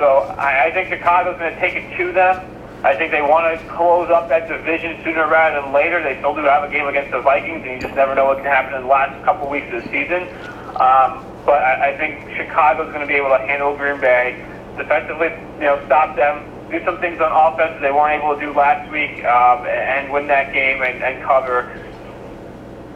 So 0.00 0.32
I, 0.40 0.68
I 0.68 0.70
think 0.72 0.88
Chicago's 0.88 1.36
going 1.38 1.52
to 1.52 1.60
take 1.60 1.76
it 1.76 1.94
to 1.98 2.10
them. 2.10 2.40
I 2.82 2.96
think 2.96 3.12
they 3.12 3.20
want 3.20 3.44
to 3.52 3.68
close 3.68 4.08
up 4.08 4.30
that 4.30 4.48
division 4.48 4.96
sooner 5.04 5.28
rather 5.28 5.60
than 5.60 5.74
later. 5.74 6.02
They 6.02 6.16
still 6.16 6.34
do 6.34 6.40
have 6.40 6.64
a 6.64 6.72
game 6.72 6.88
against 6.88 7.12
the 7.12 7.20
Vikings, 7.20 7.66
and 7.66 7.74
you 7.74 7.78
just 7.78 7.94
never 7.94 8.14
know 8.14 8.24
what 8.24 8.38
can 8.38 8.46
happen 8.46 8.72
in 8.72 8.80
the 8.80 8.88
last 8.88 9.22
couple 9.26 9.50
weeks 9.50 9.68
of 9.74 9.84
the 9.84 9.88
season. 9.92 10.24
Um, 10.80 11.20
but 11.44 11.60
I, 11.60 11.92
I 11.92 11.96
think 11.98 12.34
Chicago's 12.34 12.88
going 12.88 13.04
to 13.04 13.06
be 13.06 13.20
able 13.20 13.28
to 13.28 13.44
handle 13.44 13.76
Green 13.76 14.00
Bay 14.00 14.40
defensively. 14.78 15.36
You 15.60 15.68
know, 15.68 15.82
stop 15.84 16.16
them, 16.16 16.48
do 16.70 16.82
some 16.86 16.96
things 16.98 17.20
on 17.20 17.28
offense 17.28 17.76
that 17.76 17.82
they 17.82 17.92
weren't 17.92 18.24
able 18.24 18.34
to 18.36 18.40
do 18.40 18.56
last 18.56 18.90
week, 18.90 19.22
um, 19.28 19.66
and 19.68 20.10
win 20.10 20.26
that 20.28 20.54
game 20.54 20.80
and, 20.80 21.04
and 21.04 21.22
cover. 21.22 21.68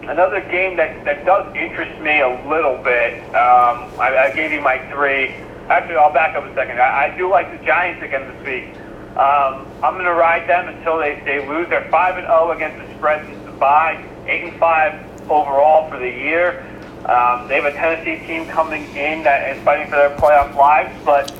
Another 0.09 0.41
game 0.41 0.79
that, 0.79 1.05
that 1.05 1.27
does 1.27 1.55
interest 1.55 2.01
me 2.01 2.21
a 2.21 2.33
little 2.49 2.81
bit. 2.81 3.21
Um, 3.37 3.93
I, 4.01 4.33
I 4.33 4.33
gave 4.35 4.53
you 4.53 4.63
my 4.63 4.79
three. 4.89 5.37
Actually, 5.69 5.97
I'll 5.97 6.13
back 6.13 6.37
up 6.37 6.45
a 6.45 6.55
second. 6.55 6.79
I, 6.79 7.07
I 7.07 7.17
do 7.17 7.31
like 7.31 7.51
the 7.59 7.65
Giants 7.65 8.03
again 8.03 8.29
this 8.29 8.47
week. 8.47 8.77
Um, 9.17 9.67
I'm 9.83 9.95
going 9.95 10.05
to 10.05 10.13
ride 10.15 10.49
them 10.49 10.69
until 10.69 10.99
they, 10.99 11.23
they 11.25 11.47
lose. 11.47 11.69
They're 11.69 11.89
5 11.91 12.19
and 12.19 12.27
0 12.27 12.51
against 12.53 12.87
the 12.87 12.95
spread 12.97 13.25
since 13.27 13.45
the 13.47 13.53
bye, 13.53 14.05
8 14.27 14.45
and 14.45 14.61
5 14.61 15.31
overall 15.31 15.89
for 15.89 15.99
the 15.99 16.09
year. 16.09 16.61
Um, 17.07 17.49
they 17.49 17.61
have 17.61 17.65
a 17.65 17.73
Tennessee 17.73 18.27
team 18.27 18.47
coming 18.49 18.85
in 18.97 19.23
that 19.25 19.57
is 19.57 19.63
fighting 19.65 19.89
for 19.89 19.97
their 19.97 20.17
playoff 20.17 20.55
lives, 20.55 20.93
but 21.05 21.33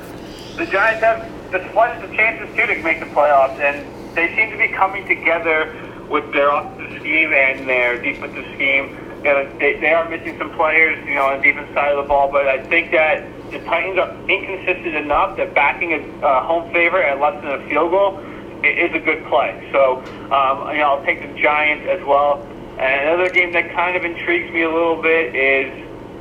the 0.57 0.65
Giants 0.65 1.03
have 1.03 1.29
the 1.51 1.69
slightest 1.71 2.05
of 2.05 2.15
chances 2.15 2.47
too 2.55 2.65
to 2.65 2.81
make 2.81 2.99
the 2.99 3.07
playoffs, 3.07 3.59
and 3.59 3.85
they 4.15 4.33
seem 4.35 4.49
to 4.51 4.57
be 4.57 4.69
coming 4.69 5.07
together 5.07 5.75
with 6.09 6.31
their 6.33 6.49
offensive 6.49 6.99
scheme 6.99 7.33
and 7.33 7.67
their 7.67 8.01
defensive 8.01 8.45
scheme. 8.55 8.97
You 9.23 9.33
know, 9.33 9.57
they, 9.59 9.79
they 9.79 9.91
are 9.93 10.07
missing 10.09 10.37
some 10.37 10.51
players, 10.55 11.03
you 11.07 11.15
know, 11.15 11.25
on 11.25 11.41
the 11.41 11.43
defense 11.43 11.73
side 11.73 11.91
of 11.91 12.03
the 12.03 12.07
ball, 12.07 12.31
but 12.31 12.47
I 12.47 12.63
think 12.65 12.91
that 12.91 13.23
the 13.51 13.59
Titans 13.59 13.99
are 13.99 14.11
inconsistent 14.29 14.95
enough 14.95 15.37
that 15.37 15.53
backing 15.53 15.93
a 15.93 16.25
uh, 16.25 16.43
home 16.45 16.71
favorite 16.73 17.05
at 17.05 17.19
less 17.19 17.41
than 17.43 17.51
a 17.51 17.69
field 17.69 17.91
goal 17.91 18.19
is 18.63 18.93
a 18.93 18.99
good 18.99 19.25
play. 19.27 19.67
So, 19.71 19.99
um, 20.31 20.71
you 20.71 20.79
know, 20.79 20.97
I'll 20.97 21.05
take 21.05 21.21
the 21.21 21.41
Giants 21.41 21.85
as 21.87 22.03
well. 22.05 22.41
And 22.79 23.07
another 23.07 23.29
game 23.29 23.53
that 23.53 23.71
kind 23.73 23.95
of 23.95 24.03
intrigues 24.03 24.51
me 24.51 24.63
a 24.63 24.69
little 24.69 25.01
bit 25.01 25.35
is 25.35 25.71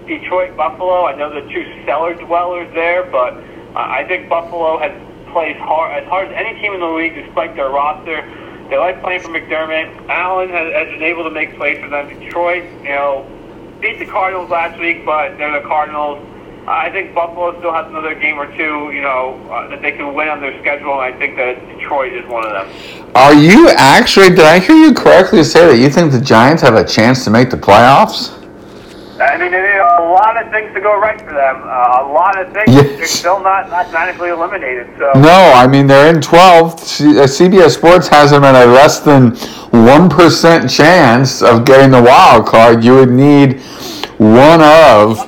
Detroit 0.06 0.56
Buffalo. 0.56 1.06
I 1.06 1.16
know 1.16 1.32
the 1.32 1.48
two 1.52 1.84
cellar 1.84 2.14
dwellers 2.14 2.72
there, 2.74 3.04
but 3.04 3.34
uh, 3.34 3.78
I 3.78 4.04
think 4.06 4.28
Buffalo 4.28 4.78
has 4.78 4.92
played 5.32 5.56
hard 5.56 6.02
as 6.02 6.08
hard 6.08 6.28
as 6.28 6.34
any 6.36 6.60
team 6.60 6.74
in 6.74 6.80
the 6.80 6.86
league, 6.86 7.14
despite 7.14 7.56
their 7.56 7.70
roster. 7.70 8.22
They 8.70 8.78
like 8.78 9.02
playing 9.02 9.20
for 9.20 9.28
McDermott. 9.28 10.08
Allen 10.08 10.48
has, 10.50 10.72
has 10.72 10.88
been 10.88 11.02
able 11.02 11.24
to 11.24 11.30
make 11.30 11.56
plays 11.56 11.82
for 11.82 11.88
them. 11.88 12.08
Detroit, 12.08 12.64
you 12.82 12.90
know, 12.90 13.26
beat 13.80 13.98
the 13.98 14.06
Cardinals 14.06 14.50
last 14.50 14.78
week, 14.78 15.04
but 15.04 15.36
they're 15.36 15.60
the 15.60 15.66
Cardinals 15.66 16.24
I 16.66 16.90
think 16.90 17.14
Buffalo 17.14 17.58
still 17.58 17.72
has 17.74 17.86
another 17.88 18.14
game 18.14 18.38
or 18.38 18.46
two, 18.56 18.90
you 18.90 19.02
know, 19.02 19.38
uh, 19.50 19.68
that 19.68 19.82
they 19.82 19.92
can 19.92 20.14
win 20.14 20.28
on 20.28 20.40
their 20.40 20.58
schedule, 20.60 20.92
and 20.92 21.14
I 21.14 21.18
think 21.18 21.36
that 21.36 21.60
Detroit 21.68 22.14
is 22.14 22.26
one 22.26 22.46
of 22.46 22.52
them. 22.52 23.10
Are 23.14 23.34
you 23.34 23.68
actually? 23.76 24.30
Did 24.30 24.40
I 24.40 24.60
hear 24.60 24.76
you 24.76 24.94
correctly 24.94 25.44
say 25.44 25.66
that 25.66 25.78
you 25.78 25.90
think 25.90 26.12
the 26.12 26.20
Giants 26.20 26.62
have 26.62 26.74
a 26.74 26.84
chance 26.84 27.22
to 27.24 27.30
make 27.30 27.50
the 27.50 27.58
playoffs? 27.58 28.40
I 29.20 29.38
mean, 29.38 29.52
there 29.52 29.80
are 29.80 30.08
a 30.08 30.12
lot 30.12 30.42
of 30.42 30.50
things 30.50 30.74
to 30.74 30.80
go 30.80 30.98
right 30.98 31.20
for 31.20 31.32
them. 31.32 31.62
Uh, 31.62 32.02
a 32.02 32.12
lot 32.12 32.40
of 32.40 32.52
things. 32.52 32.74
Yes. 32.74 32.98
They're 32.98 33.06
still 33.06 33.40
not 33.40 33.70
mathematically 33.70 34.30
eliminated. 34.30 34.88
So 34.98 35.12
No, 35.20 35.52
I 35.54 35.66
mean 35.68 35.86
they're 35.86 36.12
in 36.12 36.20
12th. 36.20 36.80
C- 36.80 37.20
uh, 37.20 37.24
CBS 37.24 37.74
Sports 37.74 38.08
has 38.08 38.30
them 38.30 38.42
at 38.42 38.54
a 38.56 38.66
less 38.66 39.00
than 39.00 39.36
one 39.84 40.08
percent 40.08 40.68
chance 40.68 41.42
of 41.42 41.64
getting 41.64 41.90
the 41.90 42.02
wild 42.02 42.46
card. 42.46 42.82
You 42.82 42.96
would 42.96 43.10
need 43.10 43.60
one 44.18 44.62
of. 44.62 45.18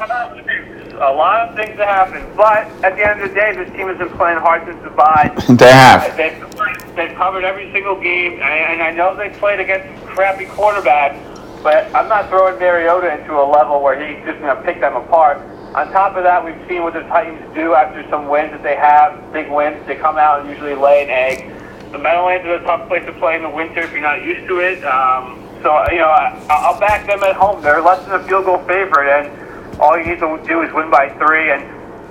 A 1.06 1.14
lot 1.14 1.48
of 1.48 1.56
things 1.56 1.76
to 1.76 1.86
happen. 1.86 2.26
But 2.36 2.66
at 2.84 2.96
the 2.96 3.06
end 3.06 3.20
of 3.22 3.28
the 3.28 3.34
day, 3.34 3.54
this 3.54 3.70
team 3.70 3.88
has 3.88 3.98
been 3.98 4.10
playing 4.10 4.38
hard 4.38 4.66
since 4.66 4.82
the 4.82 4.90
bye. 4.90 5.32
They 5.48 5.72
have. 5.72 6.16
They've, 6.16 6.96
they've 6.96 7.16
covered 7.16 7.44
every 7.44 7.70
single 7.72 8.00
game, 8.00 8.34
and 8.34 8.42
and 8.42 8.82
I 8.82 8.90
know 8.90 9.16
they 9.16 9.30
played 9.38 9.60
against 9.60 9.86
some 10.00 10.08
crappy 10.08 10.46
quarterbacks, 10.46 11.22
but 11.62 11.86
I'm 11.94 12.08
not 12.08 12.28
throwing 12.28 12.58
Mariota 12.58 13.18
into 13.18 13.34
a 13.34 13.46
level 13.46 13.82
where 13.82 13.94
he's 13.96 14.24
just 14.24 14.40
going 14.40 14.56
to 14.56 14.62
pick 14.62 14.80
them 14.80 14.96
apart. 14.96 15.38
On 15.74 15.90
top 15.92 16.16
of 16.16 16.24
that, 16.24 16.42
we've 16.42 16.56
seen 16.68 16.82
what 16.82 16.94
the 16.94 17.02
Titans 17.02 17.54
do 17.54 17.74
after 17.74 18.08
some 18.08 18.28
wins 18.28 18.50
that 18.52 18.62
they 18.62 18.76
have, 18.76 19.32
big 19.32 19.50
wins. 19.50 19.86
They 19.86 19.96
come 19.96 20.16
out 20.16 20.40
and 20.40 20.48
usually 20.48 20.74
lay 20.74 21.04
an 21.04 21.10
egg. 21.10 21.52
The 21.92 21.98
Meadowlands 21.98 22.46
is 22.46 22.62
a 22.62 22.64
tough 22.64 22.88
place 22.88 23.04
to 23.04 23.12
play 23.12 23.36
in 23.36 23.42
the 23.42 23.50
winter 23.50 23.80
if 23.80 23.92
you're 23.92 24.00
not 24.00 24.22
used 24.24 24.48
to 24.48 24.58
it. 24.60 24.82
Um, 24.84 25.42
so, 25.62 25.84
you 25.90 25.98
know, 25.98 26.08
I, 26.08 26.34
I'll 26.48 26.80
back 26.80 27.06
them 27.06 27.22
at 27.22 27.36
home. 27.36 27.62
They're 27.62 27.82
less 27.82 28.02
than 28.06 28.20
a 28.20 28.24
field 28.24 28.46
goal 28.46 28.58
favorite, 28.64 29.10
and 29.10 29.45
all 29.80 29.98
you 29.98 30.04
need 30.04 30.20
to 30.20 30.40
do 30.46 30.62
is 30.62 30.72
win 30.72 30.90
by 30.90 31.08
three. 31.18 31.50
And 31.50 31.62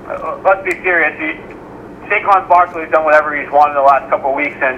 uh, 0.07 0.41
let's 0.43 0.63
be 0.63 0.71
serious. 0.83 1.13
You, 1.19 1.41
Saquon 2.07 2.47
Barkley's 2.47 2.91
done 2.91 3.03
whatever 3.03 3.35
he's 3.35 3.51
wanted 3.51 3.73
the 3.73 3.81
last 3.81 4.09
couple 4.09 4.29
of 4.29 4.35
weeks, 4.35 4.57
and 4.61 4.77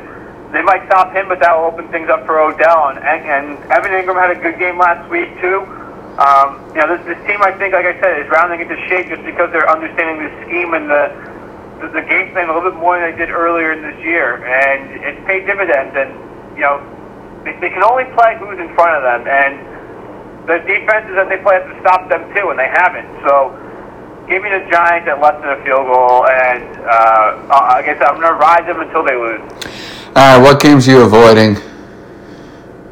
they 0.53 0.62
might 0.62 0.86
stop 0.88 1.12
him, 1.12 1.27
but 1.27 1.39
that 1.39 1.51
will 1.56 1.65
open 1.65 1.89
things 1.89 2.10
up 2.10 2.25
for 2.25 2.39
Odell. 2.39 2.89
And, 2.89 3.00
and, 3.00 3.20
and 3.27 3.72
Evan 3.72 3.91
Engram 3.91 4.15
had 4.15 4.32
a 4.32 4.39
good 4.39 4.58
game 4.58 4.77
last 4.77 5.10
week 5.12 5.27
too. 5.41 5.67
Um, 6.17 6.63
you 6.74 6.82
know, 6.82 6.98
this, 6.98 7.06
this 7.06 7.20
team, 7.27 7.44
I 7.44 7.51
think, 7.51 7.75
like 7.75 7.86
I 7.86 8.00
said, 8.01 8.25
is 8.25 8.29
rounding 8.32 8.62
into 8.62 8.79
shape 8.88 9.08
just 9.08 9.22
because 9.22 9.51
they're 9.51 9.70
understanding 9.70 10.24
the 10.25 10.32
scheme 10.48 10.74
and 10.74 10.89
the, 10.89 11.13
the 11.77 11.88
the 12.00 12.01
game 12.10 12.32
plan 12.32 12.50
a 12.50 12.56
little 12.56 12.72
bit 12.72 12.79
more 12.79 12.98
than 12.98 13.12
they 13.12 13.17
did 13.17 13.29
earlier 13.29 13.72
in 13.72 13.84
this 13.84 14.00
year, 14.01 14.41
and 14.41 15.03
it's 15.03 15.22
paid 15.27 15.46
dividends. 15.46 15.94
And 15.94 16.10
you 16.58 16.65
know, 16.65 16.82
they, 17.46 17.53
they 17.62 17.70
can 17.70 17.84
only 17.84 18.06
play 18.17 18.34
who's 18.39 18.58
in 18.58 18.74
front 18.74 18.98
of 18.98 19.03
them, 19.06 19.27
and 19.29 19.76
the 20.48 20.63
defenses 20.63 21.13
that 21.20 21.27
they 21.27 21.38
play 21.44 21.60
have 21.60 21.68
to 21.68 21.77
stop 21.84 22.08
them 22.08 22.24
too, 22.34 22.50
and 22.50 22.58
they 22.58 22.72
haven't. 22.72 23.12
So 23.27 23.51
give 24.32 24.42
me 24.42 24.50
the 24.50 24.63
Giants 24.72 25.08
at 25.08 25.20
less 25.20 25.36
than 25.44 25.51
a 25.51 25.63
field 25.63 25.92
goal, 25.92 26.24
and 26.24 26.63
uh, 26.88 27.51
I 27.51 27.84
guess 27.84 28.00
I'm 28.00 28.16
going 28.16 28.32
to 28.32 28.39
ride 28.39 28.63
them 28.63 28.80
until 28.80 29.04
they 29.04 29.16
lose. 29.16 29.44
All 30.16 30.24
right, 30.24 30.39
what 30.39 30.62
games 30.62 30.88
are 30.88 30.92
you 30.92 31.01
avoiding? 31.04 31.60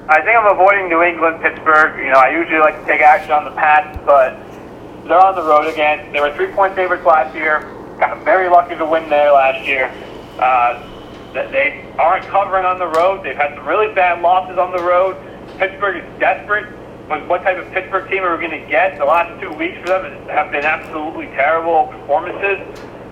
I 0.08 0.22
think 0.22 0.38
I'm 0.38 0.52
avoiding 0.52 0.90
New 0.90 1.02
England, 1.02 1.42
Pittsburgh. 1.42 1.98
You 1.98 2.12
know, 2.12 2.20
I 2.20 2.30
usually 2.30 2.60
like 2.60 2.78
to 2.80 2.86
take 2.86 3.02
action 3.02 3.32
on 3.32 3.46
the 3.46 3.52
Pats, 3.52 3.98
but 4.06 4.38
they're 5.08 5.18
on 5.18 5.34
the 5.34 5.42
road 5.42 5.72
again. 5.72 6.12
They 6.12 6.20
were 6.20 6.36
three-point 6.36 6.76
favorites 6.76 7.06
last 7.06 7.34
year. 7.34 7.62
Got 8.00 8.24
very 8.24 8.50
lucky 8.50 8.76
to 8.76 8.86
win 8.86 9.10
there 9.10 9.32
last 9.32 9.66
year. 9.66 9.90
Uh, 10.38 10.84
they 11.34 11.86
aren't 11.98 12.26
covering 12.26 12.66
on 12.66 12.80
the 12.80 12.88
road. 12.88 13.24
They've 13.24 13.36
had 13.36 13.56
some 13.56 13.66
really 13.66 13.94
bad 13.94 14.22
losses 14.22 14.58
on 14.58 14.72
the 14.76 14.84
road. 14.84 15.16
Pittsburgh 15.58 16.04
is 16.04 16.20
desperate. 16.20 16.68
But 17.08 17.28
what 17.28 17.44
type 17.44 17.58
of 17.58 17.72
Pittsburgh 17.72 18.10
team 18.10 18.24
are 18.24 18.36
we 18.36 18.48
going 18.48 18.60
to 18.60 18.68
get? 18.68 18.98
The 18.98 19.06
last 19.06 19.40
two 19.40 19.52
weeks 19.54 19.78
for 19.82 19.88
them 19.88 20.28
have 20.28 20.52
been 20.52 20.66
absolutely 20.66 21.28
terrible 21.28 21.88
performances. 21.88 22.60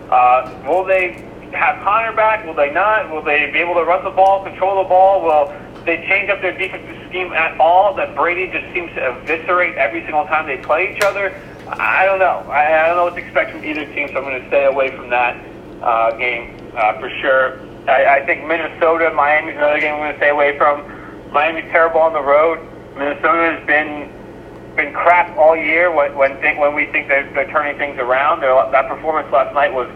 Uh, 0.09 0.51
will 0.65 0.83
they 0.83 1.23
have 1.53 1.83
Conner 1.83 2.15
back? 2.15 2.43
Will 2.45 2.55
they 2.55 2.71
not? 2.71 3.11
Will 3.11 3.21
they 3.21 3.51
be 3.51 3.59
able 3.59 3.75
to 3.75 3.83
run 3.83 4.03
the 4.03 4.09
ball, 4.09 4.43
control 4.43 4.81
the 4.81 4.89
ball? 4.89 5.21
Will 5.21 5.53
they 5.85 5.97
change 6.07 6.29
up 6.31 6.41
their 6.41 6.57
defensive 6.57 7.07
scheme 7.09 7.33
at 7.33 7.59
all? 7.59 7.93
That 7.93 8.15
Brady 8.15 8.51
just 8.51 8.73
seems 8.73 8.89
to 8.95 9.11
eviscerate 9.11 9.75
every 9.75 10.01
single 10.01 10.25
time 10.25 10.47
they 10.47 10.57
play 10.57 10.95
each 10.95 11.03
other. 11.03 11.39
I 11.67 12.05
don't 12.05 12.19
know. 12.19 12.49
I, 12.49 12.85
I 12.85 12.87
don't 12.87 12.97
know 12.97 13.03
what 13.05 13.15
to 13.15 13.21
expect 13.21 13.51
from 13.51 13.63
either 13.63 13.85
team, 13.93 14.07
so 14.09 14.17
I'm 14.17 14.23
going 14.23 14.41
to 14.41 14.47
stay 14.47 14.65
away 14.65 14.95
from 14.95 15.09
that 15.11 15.37
uh, 15.83 16.17
game 16.17 16.57
uh, 16.75 16.99
for 16.99 17.09
sure. 17.21 17.59
I, 17.87 18.21
I 18.21 18.25
think 18.25 18.47
Minnesota, 18.47 19.11
Miami's 19.13 19.55
another 19.55 19.79
game 19.79 19.93
I'm 19.93 19.99
going 19.99 20.13
to 20.13 20.17
stay 20.17 20.29
away 20.29 20.57
from. 20.57 20.81
Miami's 21.31 21.69
terrible 21.71 22.01
on 22.01 22.13
the 22.13 22.21
road. 22.21 22.59
Minnesota 22.97 23.57
has 23.57 23.65
been 23.67 24.11
been 24.75 24.91
crap 24.93 25.37
all 25.37 25.55
year 25.55 25.91
when 25.93 26.15
when, 26.15 26.35
think, 26.41 26.59
when 26.59 26.73
we 26.73 26.85
think 26.87 27.07
they're, 27.07 27.29
they're 27.33 27.49
turning 27.51 27.77
things 27.77 27.99
around. 27.99 28.39
Their, 28.41 28.53
that 28.71 28.87
performance 28.87 29.31
last 29.31 29.53
night 29.53 29.71
was 29.71 29.89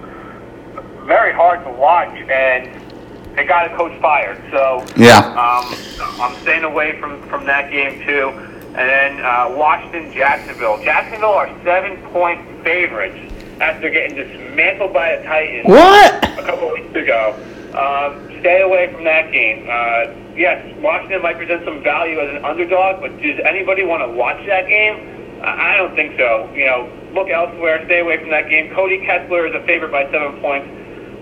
very 1.05 1.33
hard 1.33 1.63
to 1.65 1.71
watch, 1.71 2.09
and 2.29 3.35
they 3.35 3.43
got 3.45 3.71
a 3.71 3.75
coach 3.75 3.99
fired. 4.01 4.41
So 4.51 4.85
Yeah. 4.95 5.19
um, 5.19 5.73
I'm 6.21 6.35
staying 6.41 6.63
away 6.63 6.99
from, 6.99 7.21
from 7.29 7.45
that 7.45 7.71
game 7.71 8.05
too. 8.05 8.29
And 8.77 8.87
then 8.87 9.25
uh, 9.25 9.55
Washington, 9.57 10.11
Jacksonville. 10.13 10.77
Jacksonville 10.83 11.31
are 11.31 11.49
seven 11.63 11.97
point 12.11 12.39
favorites 12.63 13.33
after 13.59 13.89
getting 13.89 14.15
dismantled 14.15 14.93
by 14.93 15.15
the 15.15 15.23
Titans 15.23 15.65
What? 15.65 16.23
a 16.39 16.43
couple 16.43 16.71
weeks 16.71 16.95
ago. 16.95 17.33
Um, 17.73 18.26
stay 18.39 18.61
away 18.61 18.91
from 18.93 19.03
that 19.03 19.31
game. 19.31 19.67
Uh, 19.69 20.13
yes, 20.35 20.63
Washington 20.81 21.21
might 21.21 21.37
present 21.37 21.65
some 21.65 21.83
value 21.83 22.19
as 22.19 22.35
an 22.35 22.45
underdog, 22.45 23.01
but 23.01 23.21
does 23.21 23.39
anybody 23.45 23.83
want 23.83 24.01
to 24.01 24.09
watch 24.09 24.45
that 24.47 24.67
game? 24.67 25.41
I 25.41 25.77
don't 25.77 25.95
think 25.95 26.17
so. 26.17 26.51
You 26.53 26.65
know, 26.65 26.91
look 27.13 27.29
elsewhere. 27.29 27.83
Stay 27.85 27.99
away 27.99 28.19
from 28.19 28.29
that 28.31 28.49
game. 28.49 28.73
Cody 28.73 28.99
Kessler 29.05 29.47
is 29.47 29.55
a 29.55 29.63
favorite 29.65 29.91
by 29.91 30.09
seven 30.11 30.41
points. 30.41 30.67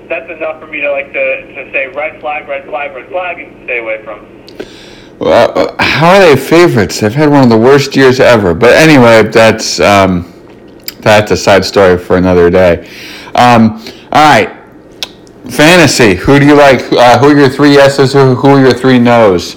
That's 0.08 0.30
enough 0.32 0.60
for 0.60 0.68
me 0.68 0.82
to 0.82 0.92
like 0.92 1.12
to, 1.14 1.56
to 1.56 1.72
say 1.72 1.88
red 1.88 2.22
flag, 2.22 2.48
red 2.48 2.66
flag, 2.66 2.96
red 2.96 3.10
flag, 3.10 3.40
and 3.40 3.66
stay 3.66 3.80
away 3.80 4.04
from. 4.04 4.36
Well, 5.20 5.76
how 5.80 6.16
are 6.16 6.20
they 6.20 6.36
favorites? 6.36 7.00
They've 7.00 7.14
had 7.14 7.30
one 7.30 7.44
of 7.44 7.50
the 7.50 7.58
worst 7.58 7.96
years 7.96 8.20
ever. 8.20 8.54
But 8.54 8.74
anyway, 8.74 9.24
that's 9.24 9.80
um, 9.80 10.32
that's 11.00 11.32
a 11.32 11.38
side 11.38 11.66
story 11.66 11.98
for 11.98 12.18
another 12.18 12.50
day. 12.50 12.88
Um, 13.36 13.82
all 14.12 14.24
right, 14.24 14.65
fantasy. 15.50 16.16
Who 16.16 16.40
do 16.40 16.46
you 16.46 16.56
like? 16.56 16.82
Uh, 16.92 17.20
who 17.20 17.30
are 17.30 17.38
your 17.38 17.50
three 17.50 17.74
yeses? 17.74 18.14
Who, 18.14 18.36
who 18.36 18.48
are 18.50 18.60
your 18.60 18.74
three 18.74 19.00
nos? 19.00 19.54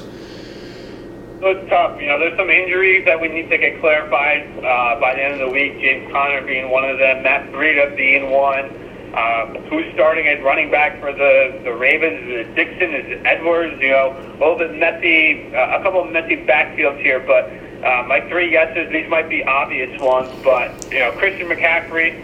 So 1.40 1.46
it's 1.50 1.68
tough. 1.68 2.00
You 2.00 2.08
know, 2.08 2.18
there's 2.18 2.36
some 2.36 2.50
injuries 2.50 3.04
that 3.04 3.20
we 3.20 3.28
need 3.28 3.48
to 3.50 3.58
get 3.58 3.80
clarified 3.80 4.48
uh, 4.58 5.00
by 5.00 5.14
the 5.14 5.22
end 5.22 5.34
of 5.34 5.40
the 5.40 5.48
week. 5.48 5.80
James 5.80 6.10
Conner 6.12 6.42
being 6.42 6.70
one 6.70 6.84
of 6.88 6.98
them. 6.98 7.22
Matt 7.22 7.50
Breida 7.52 7.96
being 7.96 8.30
one. 8.30 8.70
Uh, 9.14 9.46
who's 9.70 9.90
starting 9.94 10.28
at 10.28 10.42
running 10.44 10.70
back 10.70 11.00
for 11.00 11.12
the, 11.12 11.58
the 11.64 11.72
Ravens? 11.72 12.20
Is 12.28 12.46
it 12.46 12.54
Dixon? 12.54 12.94
Is 12.94 13.06
it 13.06 13.26
Edwards? 13.26 13.80
You 13.80 13.90
know, 13.90 14.16
a 14.16 14.38
little 14.38 14.58
bit 14.58 14.74
messy, 14.74 15.54
uh, 15.54 15.78
a 15.78 15.82
couple 15.82 16.02
of 16.04 16.12
messy 16.12 16.36
backfields 16.36 17.00
here, 17.00 17.18
but 17.18 17.50
uh, 17.84 18.04
my 18.06 18.20
three 18.28 18.52
yeses, 18.52 18.92
these 18.92 19.08
might 19.08 19.28
be 19.28 19.42
obvious 19.44 19.98
ones, 20.00 20.28
but, 20.44 20.92
you 20.92 20.98
know, 20.98 21.12
Christian 21.12 21.48
McCaffrey 21.48 22.22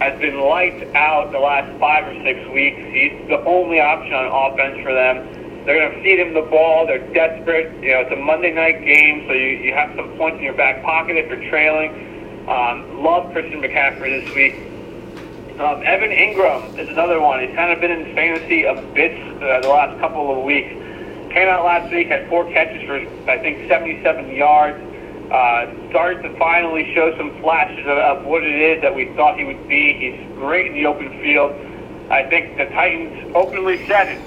has 0.00 0.18
been 0.18 0.40
lights 0.40 0.82
out 0.94 1.30
the 1.30 1.38
last 1.38 1.78
five 1.78 2.08
or 2.08 2.14
six 2.24 2.40
weeks. 2.50 2.78
He's 2.78 3.28
the 3.28 3.44
only 3.44 3.80
option 3.80 4.14
on 4.14 4.52
offense 4.52 4.82
for 4.82 4.94
them. 4.94 5.64
They're 5.66 5.78
going 5.78 5.92
to 5.92 6.02
feed 6.02 6.18
him 6.18 6.32
the 6.32 6.48
ball. 6.48 6.86
They're 6.86 7.06
desperate. 7.12 7.70
You 7.82 7.92
know, 7.92 8.00
it's 8.00 8.12
a 8.12 8.16
Monday 8.16 8.52
night 8.52 8.82
game, 8.82 9.26
so 9.28 9.34
you, 9.34 9.60
you 9.60 9.74
have 9.74 9.94
some 9.94 10.16
points 10.16 10.38
in 10.38 10.44
your 10.44 10.54
back 10.54 10.82
pocket 10.82 11.16
if 11.16 11.28
you're 11.28 11.50
trailing. 11.50 12.48
Um, 12.48 13.04
love 13.04 13.30
Christian 13.32 13.60
McCaffrey 13.60 14.24
this 14.24 14.34
week. 14.34 14.54
Um, 15.60 15.82
Evan 15.84 16.10
Engram 16.10 16.78
is 16.78 16.88
another 16.88 17.20
one. 17.20 17.46
He's 17.46 17.54
kind 17.54 17.70
of 17.70 17.80
been 17.80 17.90
in 17.90 18.14
fantasy 18.14 18.64
a 18.64 18.80
bit 18.94 19.12
uh, 19.42 19.60
the 19.60 19.68
last 19.68 20.00
couple 20.00 20.36
of 20.36 20.42
weeks. 20.42 20.70
Came 21.30 21.48
out 21.48 21.64
last 21.66 21.92
week, 21.92 22.08
had 22.08 22.26
four 22.30 22.50
catches 22.50 22.82
for 22.86 22.96
I 23.30 23.38
think 23.38 23.68
77 23.68 24.34
yards. 24.34 24.89
Uh, 25.30 25.70
started 25.90 26.22
to 26.24 26.36
finally 26.38 26.92
show 26.92 27.16
some 27.16 27.30
flashes 27.40 27.86
of, 27.86 27.98
of 27.98 28.24
what 28.24 28.42
it 28.42 28.60
is 28.60 28.82
that 28.82 28.92
we 28.92 29.06
thought 29.14 29.38
he 29.38 29.44
would 29.44 29.68
be. 29.68 29.94
He's 29.94 30.18
great 30.34 30.66
in 30.66 30.74
the 30.74 30.86
open 30.86 31.08
field. 31.22 31.52
I 32.10 32.28
think 32.28 32.56
the 32.56 32.64
Titans 32.66 33.30
openly 33.36 33.86
said 33.86 34.08
it 34.08 34.20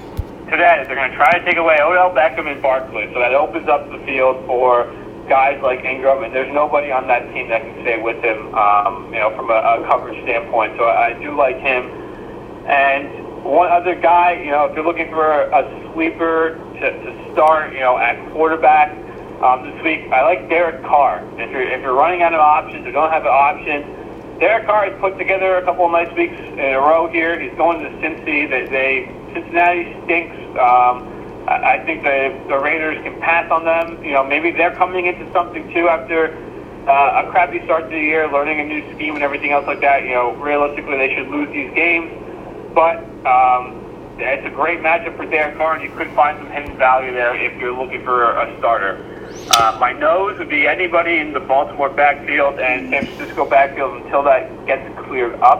today 0.46 0.80
that 0.80 0.86
they're 0.86 0.96
going 0.96 1.10
to 1.10 1.16
try 1.16 1.38
to 1.38 1.44
take 1.44 1.58
away 1.58 1.76
Odell 1.82 2.08
Beckham 2.10 2.50
and 2.50 2.62
Barkley, 2.62 3.10
so 3.12 3.20
that 3.20 3.34
opens 3.34 3.68
up 3.68 3.90
the 3.90 3.98
field 4.06 4.46
for 4.46 4.84
guys 5.28 5.60
like 5.62 5.80
Engram, 5.82 6.24
and 6.24 6.34
there's 6.34 6.52
nobody 6.54 6.90
on 6.90 7.06
that 7.08 7.30
team 7.34 7.50
that 7.50 7.60
can 7.60 7.82
stay 7.82 8.00
with 8.00 8.24
him, 8.24 8.54
um, 8.54 9.12
you 9.12 9.20
know, 9.20 9.28
from 9.36 9.50
a, 9.50 9.60
a 9.60 9.86
coverage 9.86 10.22
standpoint. 10.24 10.72
So 10.78 10.84
I 10.88 11.12
do 11.20 11.36
like 11.36 11.58
him. 11.58 11.84
And 12.64 13.44
one 13.44 13.70
other 13.70 13.94
guy, 13.94 14.40
you 14.40 14.50
know, 14.50 14.64
if 14.64 14.74
you're 14.74 14.86
looking 14.86 15.10
for 15.10 15.28
a 15.28 15.92
sleeper 15.92 16.56
to, 16.80 16.90
to 16.90 17.32
start, 17.32 17.74
you 17.74 17.80
know, 17.80 17.98
at 17.98 18.16
quarterback 18.32 19.03
um, 19.42 19.70
this 19.70 19.82
week, 19.82 20.10
I 20.12 20.22
like 20.22 20.48
Derek 20.48 20.82
Carr. 20.84 21.26
If 21.38 21.50
you're 21.50 21.62
if 21.62 21.80
you're 21.82 21.94
running 21.94 22.22
out 22.22 22.34
of 22.34 22.40
options 22.40 22.86
or 22.86 22.92
don't 22.92 23.10
have 23.10 23.22
an 23.22 23.28
option, 23.28 24.38
Derek 24.38 24.66
Carr 24.66 24.90
has 24.90 25.00
put 25.00 25.18
together 25.18 25.56
a 25.56 25.64
couple 25.64 25.86
of 25.86 25.92
nice 25.92 26.12
weeks 26.16 26.38
in 26.38 26.58
a 26.58 26.78
row 26.78 27.08
here. 27.08 27.38
He's 27.38 27.54
going 27.56 27.82
to 27.82 27.88
Cincy. 27.98 28.48
They, 28.48 28.66
they 28.66 29.12
Cincinnati 29.32 29.96
stinks. 30.04 30.36
Um, 30.58 31.10
I 31.46 31.76
I 31.78 31.84
think 31.84 32.02
the 32.02 32.34
the 32.48 32.58
Raiders 32.58 33.02
can 33.02 33.20
pass 33.20 33.50
on 33.50 33.64
them. 33.64 34.02
You 34.04 34.12
know, 34.12 34.24
maybe 34.24 34.50
they're 34.50 34.74
coming 34.74 35.06
into 35.06 35.30
something 35.32 35.72
too 35.72 35.88
after 35.88 36.34
uh, 36.88 37.24
a 37.24 37.30
crappy 37.30 37.62
start 37.64 37.84
to 37.84 37.90
the 37.90 38.00
year, 38.00 38.30
learning 38.30 38.60
a 38.60 38.64
new 38.64 38.94
scheme 38.94 39.14
and 39.14 39.24
everything 39.24 39.52
else 39.52 39.66
like 39.66 39.80
that. 39.80 40.04
You 40.04 40.10
know, 40.10 40.32
realistically, 40.34 40.96
they 40.96 41.14
should 41.14 41.28
lose 41.28 41.48
these 41.52 41.72
games, 41.74 42.10
but 42.74 42.98
um, 43.26 43.80
it's 44.18 44.46
a 44.46 44.50
great 44.50 44.80
matchup 44.80 45.16
for 45.16 45.26
Derek 45.26 45.56
Carr, 45.56 45.74
and 45.74 45.82
you 45.82 45.96
could 45.96 46.10
find 46.12 46.38
some 46.38 46.50
hidden 46.50 46.76
value 46.76 47.12
there 47.12 47.34
if 47.34 47.58
you're 47.60 47.76
looking 47.76 48.04
for 48.04 48.32
a 48.32 48.56
starter. 48.58 49.13
Uh, 49.50 49.76
my 49.80 49.92
nose 49.92 50.38
would 50.38 50.48
be 50.48 50.66
anybody 50.66 51.18
in 51.18 51.32
the 51.32 51.40
Baltimore 51.40 51.90
backfield 51.90 52.58
and 52.58 52.90
San 52.90 53.06
Francisco 53.06 53.48
backfield 53.48 54.02
until 54.02 54.22
that 54.24 54.66
gets 54.66 54.82
cleared 55.06 55.34
up. 55.40 55.58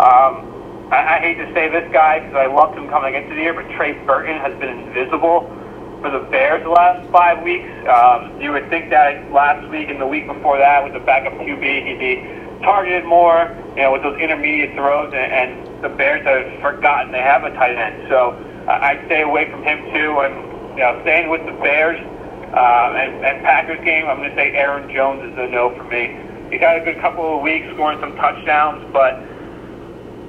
Um, 0.00 0.88
I, 0.90 1.16
I 1.16 1.20
hate 1.20 1.36
to 1.36 1.52
say 1.54 1.68
this 1.68 1.90
guy 1.92 2.20
because 2.20 2.36
I 2.36 2.46
loved 2.46 2.78
him 2.78 2.88
coming 2.88 3.14
into 3.14 3.34
the 3.34 3.40
year, 3.40 3.54
but 3.54 3.68
Trey 3.76 3.92
Burton 4.04 4.38
has 4.38 4.58
been 4.58 4.78
invisible 4.88 5.48
for 6.00 6.10
the 6.10 6.20
Bears 6.30 6.62
the 6.62 6.70
last 6.70 7.08
five 7.10 7.42
weeks. 7.42 7.68
Um, 7.88 8.40
you 8.40 8.52
would 8.52 8.68
think 8.70 8.90
that 8.90 9.30
last 9.32 9.68
week 9.68 9.88
and 9.88 10.00
the 10.00 10.06
week 10.06 10.26
before 10.26 10.58
that 10.58 10.84
with 10.84 10.92
the 10.92 11.00
backup 11.00 11.34
QB, 11.34 11.86
he'd 11.86 11.98
be 11.98 12.38
targeted 12.62 13.04
more, 13.04 13.54
you 13.76 13.82
know, 13.82 13.92
with 13.92 14.02
those 14.02 14.18
intermediate 14.18 14.74
throws, 14.74 15.12
and, 15.14 15.32
and 15.32 15.84
the 15.84 15.88
Bears 15.88 16.24
have 16.24 16.60
forgotten 16.60 17.12
they 17.12 17.22
have 17.22 17.44
a 17.44 17.50
tight 17.50 17.76
end. 17.76 18.08
So 18.08 18.30
uh, 18.66 18.78
I'd 18.82 19.04
stay 19.06 19.22
away 19.22 19.50
from 19.50 19.62
him 19.62 19.78
too. 19.92 20.20
And 20.20 20.34
you 20.78 20.84
know, 20.84 20.98
staying 21.02 21.28
with 21.28 21.44
the 21.46 21.52
Bears 21.52 21.98
um, 22.54 22.96
and, 22.96 23.24
and 23.24 23.44
Packers 23.44 23.84
game, 23.84 24.06
I'm 24.06 24.18
going 24.18 24.30
to 24.30 24.36
say 24.36 24.52
Aaron 24.52 24.92
Jones 24.92 25.32
is 25.32 25.38
a 25.38 25.48
no 25.48 25.74
for 25.76 25.84
me. 25.84 26.16
He's 26.50 26.60
had 26.60 26.80
a 26.80 26.84
good 26.84 27.00
couple 27.00 27.36
of 27.36 27.42
weeks 27.42 27.68
scoring 27.74 28.00
some 28.00 28.16
touchdowns, 28.16 28.88
but 28.92 29.20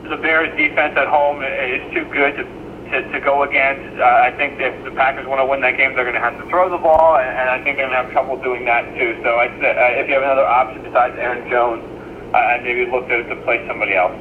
the 0.09 0.17
Bears 0.17 0.55
defense 0.57 0.97
at 0.97 1.07
home 1.07 1.43
is 1.43 1.93
too 1.93 2.05
good 2.11 2.35
to 2.35 2.43
to, 2.91 3.11
to 3.11 3.19
go 3.19 3.43
against. 3.43 3.99
Uh, 3.99 4.03
I 4.03 4.31
think 4.35 4.59
if 4.59 4.83
the 4.83 4.91
Packers 4.91 5.27
want 5.27 5.39
to 5.39 5.45
win 5.45 5.61
that 5.61 5.77
game, 5.77 5.95
they're 5.95 6.03
going 6.03 6.15
to 6.15 6.21
have 6.21 6.37
to 6.41 6.49
throw 6.49 6.69
the 6.69 6.77
ball, 6.77 7.17
and, 7.17 7.29
and 7.29 7.49
I 7.49 7.63
think 7.63 7.77
they're 7.77 7.87
going 7.87 7.97
to 7.97 8.03
have 8.03 8.11
trouble 8.11 8.41
doing 8.41 8.65
that 8.65 8.85
too. 8.97 9.19
So 9.23 9.29
I, 9.29 9.45
uh, 9.45 10.01
if 10.01 10.07
you 10.07 10.15
have 10.15 10.23
another 10.23 10.45
option 10.45 10.83
besides 10.83 11.15
Aaron 11.17 11.49
Jones, 11.49 11.83
I'd 12.33 12.63
maybe 12.63 12.89
look 12.89 13.07
to, 13.07 13.23
to 13.23 13.35
play 13.43 13.65
somebody 13.67 13.95
else. 13.95 14.13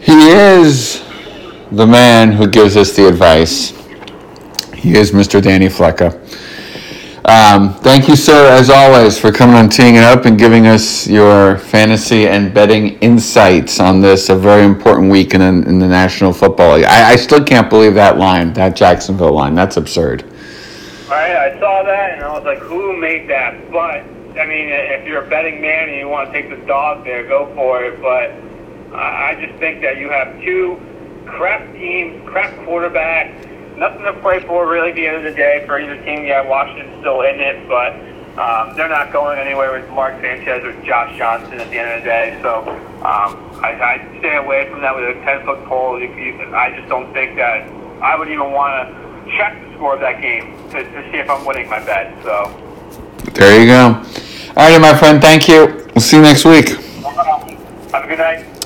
He 0.00 0.30
is 0.30 1.02
the 1.72 1.86
man 1.86 2.32
who 2.32 2.46
gives 2.46 2.76
us 2.76 2.94
the 2.96 3.06
advice. 3.06 3.70
He 4.74 4.96
is 4.96 5.12
Mr. 5.12 5.42
Danny 5.42 5.68
Flecka. 5.68 6.18
Um, 7.24 7.74
thank 7.74 8.08
you, 8.08 8.16
sir, 8.16 8.50
as 8.50 8.68
always, 8.68 9.16
for 9.16 9.30
coming 9.30 9.54
on 9.54 9.68
Teeing 9.68 9.94
It 9.94 10.02
Up 10.02 10.24
and 10.24 10.36
giving 10.36 10.66
us 10.66 11.06
your 11.06 11.56
fantasy 11.56 12.26
and 12.26 12.52
betting 12.52 12.98
insights 12.98 13.78
on 13.78 14.00
this, 14.00 14.28
a 14.28 14.34
very 14.34 14.64
important 14.64 15.08
week 15.08 15.32
in, 15.32 15.40
in 15.40 15.78
the 15.78 15.86
National 15.86 16.32
Football 16.32 16.76
League. 16.76 16.84
I, 16.84 17.12
I, 17.12 17.16
still 17.16 17.44
can't 17.44 17.70
believe 17.70 17.94
that 17.94 18.18
line, 18.18 18.52
that 18.54 18.74
Jacksonville 18.74 19.32
line. 19.32 19.54
That's 19.54 19.76
absurd. 19.76 20.24
Right, 21.08 21.36
I 21.36 21.60
saw 21.60 21.84
that 21.84 22.14
and 22.14 22.24
I 22.24 22.32
was 22.32 22.42
like, 22.42 22.58
who 22.58 22.96
made 22.96 23.30
that? 23.30 23.70
But, 23.70 24.00
I 24.36 24.44
mean, 24.44 24.70
if 24.70 25.06
you're 25.06 25.24
a 25.24 25.28
betting 25.28 25.60
man 25.60 25.90
and 25.90 25.98
you 25.98 26.08
want 26.08 26.32
to 26.32 26.32
take 26.32 26.50
the 26.50 26.66
dog 26.66 27.04
there, 27.04 27.22
go 27.28 27.54
for 27.54 27.84
it. 27.84 28.02
But 28.02 28.32
I 28.92 29.36
just 29.40 29.56
think 29.60 29.80
that 29.82 29.96
you 29.96 30.08
have 30.08 30.42
two 30.42 30.80
crap 31.24 31.72
teams, 31.74 32.28
crap 32.28 32.52
quarterbacks 32.66 33.51
nothing 33.82 34.04
to 34.04 34.12
play 34.20 34.38
for 34.46 34.68
really 34.68 34.90
at 34.90 34.94
the 34.94 35.06
end 35.06 35.16
of 35.16 35.24
the 35.24 35.36
day 35.36 35.64
for 35.66 35.80
either 35.80 35.96
team. 36.04 36.24
Yeah, 36.24 36.46
Washington's 36.46 37.00
still 37.00 37.22
in 37.22 37.40
it, 37.40 37.66
but 37.66 37.92
um, 38.38 38.76
they're 38.76 38.88
not 38.88 39.12
going 39.12 39.38
anywhere 39.40 39.72
with 39.72 39.90
Mark 39.90 40.14
Sanchez 40.22 40.62
or 40.64 40.72
Josh 40.84 41.18
Johnson 41.18 41.58
at 41.58 41.68
the 41.68 41.78
end 41.78 41.90
of 41.90 42.00
the 42.00 42.08
day. 42.08 42.38
So 42.40 42.62
um, 43.02 43.34
I, 43.60 43.98
I 43.98 44.18
stay 44.20 44.36
away 44.36 44.70
from 44.70 44.82
that 44.82 44.94
with 44.94 45.16
a 45.16 45.20
10 45.24 45.44
foot 45.44 45.64
pole. 45.64 46.00
You, 46.00 46.14
you, 46.14 46.54
I 46.54 46.70
just 46.78 46.88
don't 46.88 47.12
think 47.12 47.34
that 47.36 47.68
I 48.00 48.16
would 48.16 48.28
even 48.28 48.52
want 48.52 48.86
to 48.86 49.36
check 49.36 49.60
the 49.60 49.74
score 49.74 49.94
of 49.94 50.00
that 50.00 50.22
game 50.22 50.56
to, 50.70 50.84
to 50.84 51.10
see 51.10 51.18
if 51.18 51.28
I'm 51.28 51.44
winning 51.44 51.68
my 51.68 51.84
bet. 51.84 52.14
So 52.22 52.54
there 53.34 53.60
you 53.60 53.66
go. 53.66 54.00
All 54.56 54.70
right, 54.70 54.80
my 54.80 54.96
friend. 54.96 55.20
Thank 55.20 55.48
you. 55.48 55.88
We'll 55.92 56.02
see 56.02 56.16
you 56.18 56.22
next 56.22 56.44
week. 56.44 56.68
Have 56.68 58.04
a 58.04 58.06
good 58.06 58.18
night. 58.18 58.61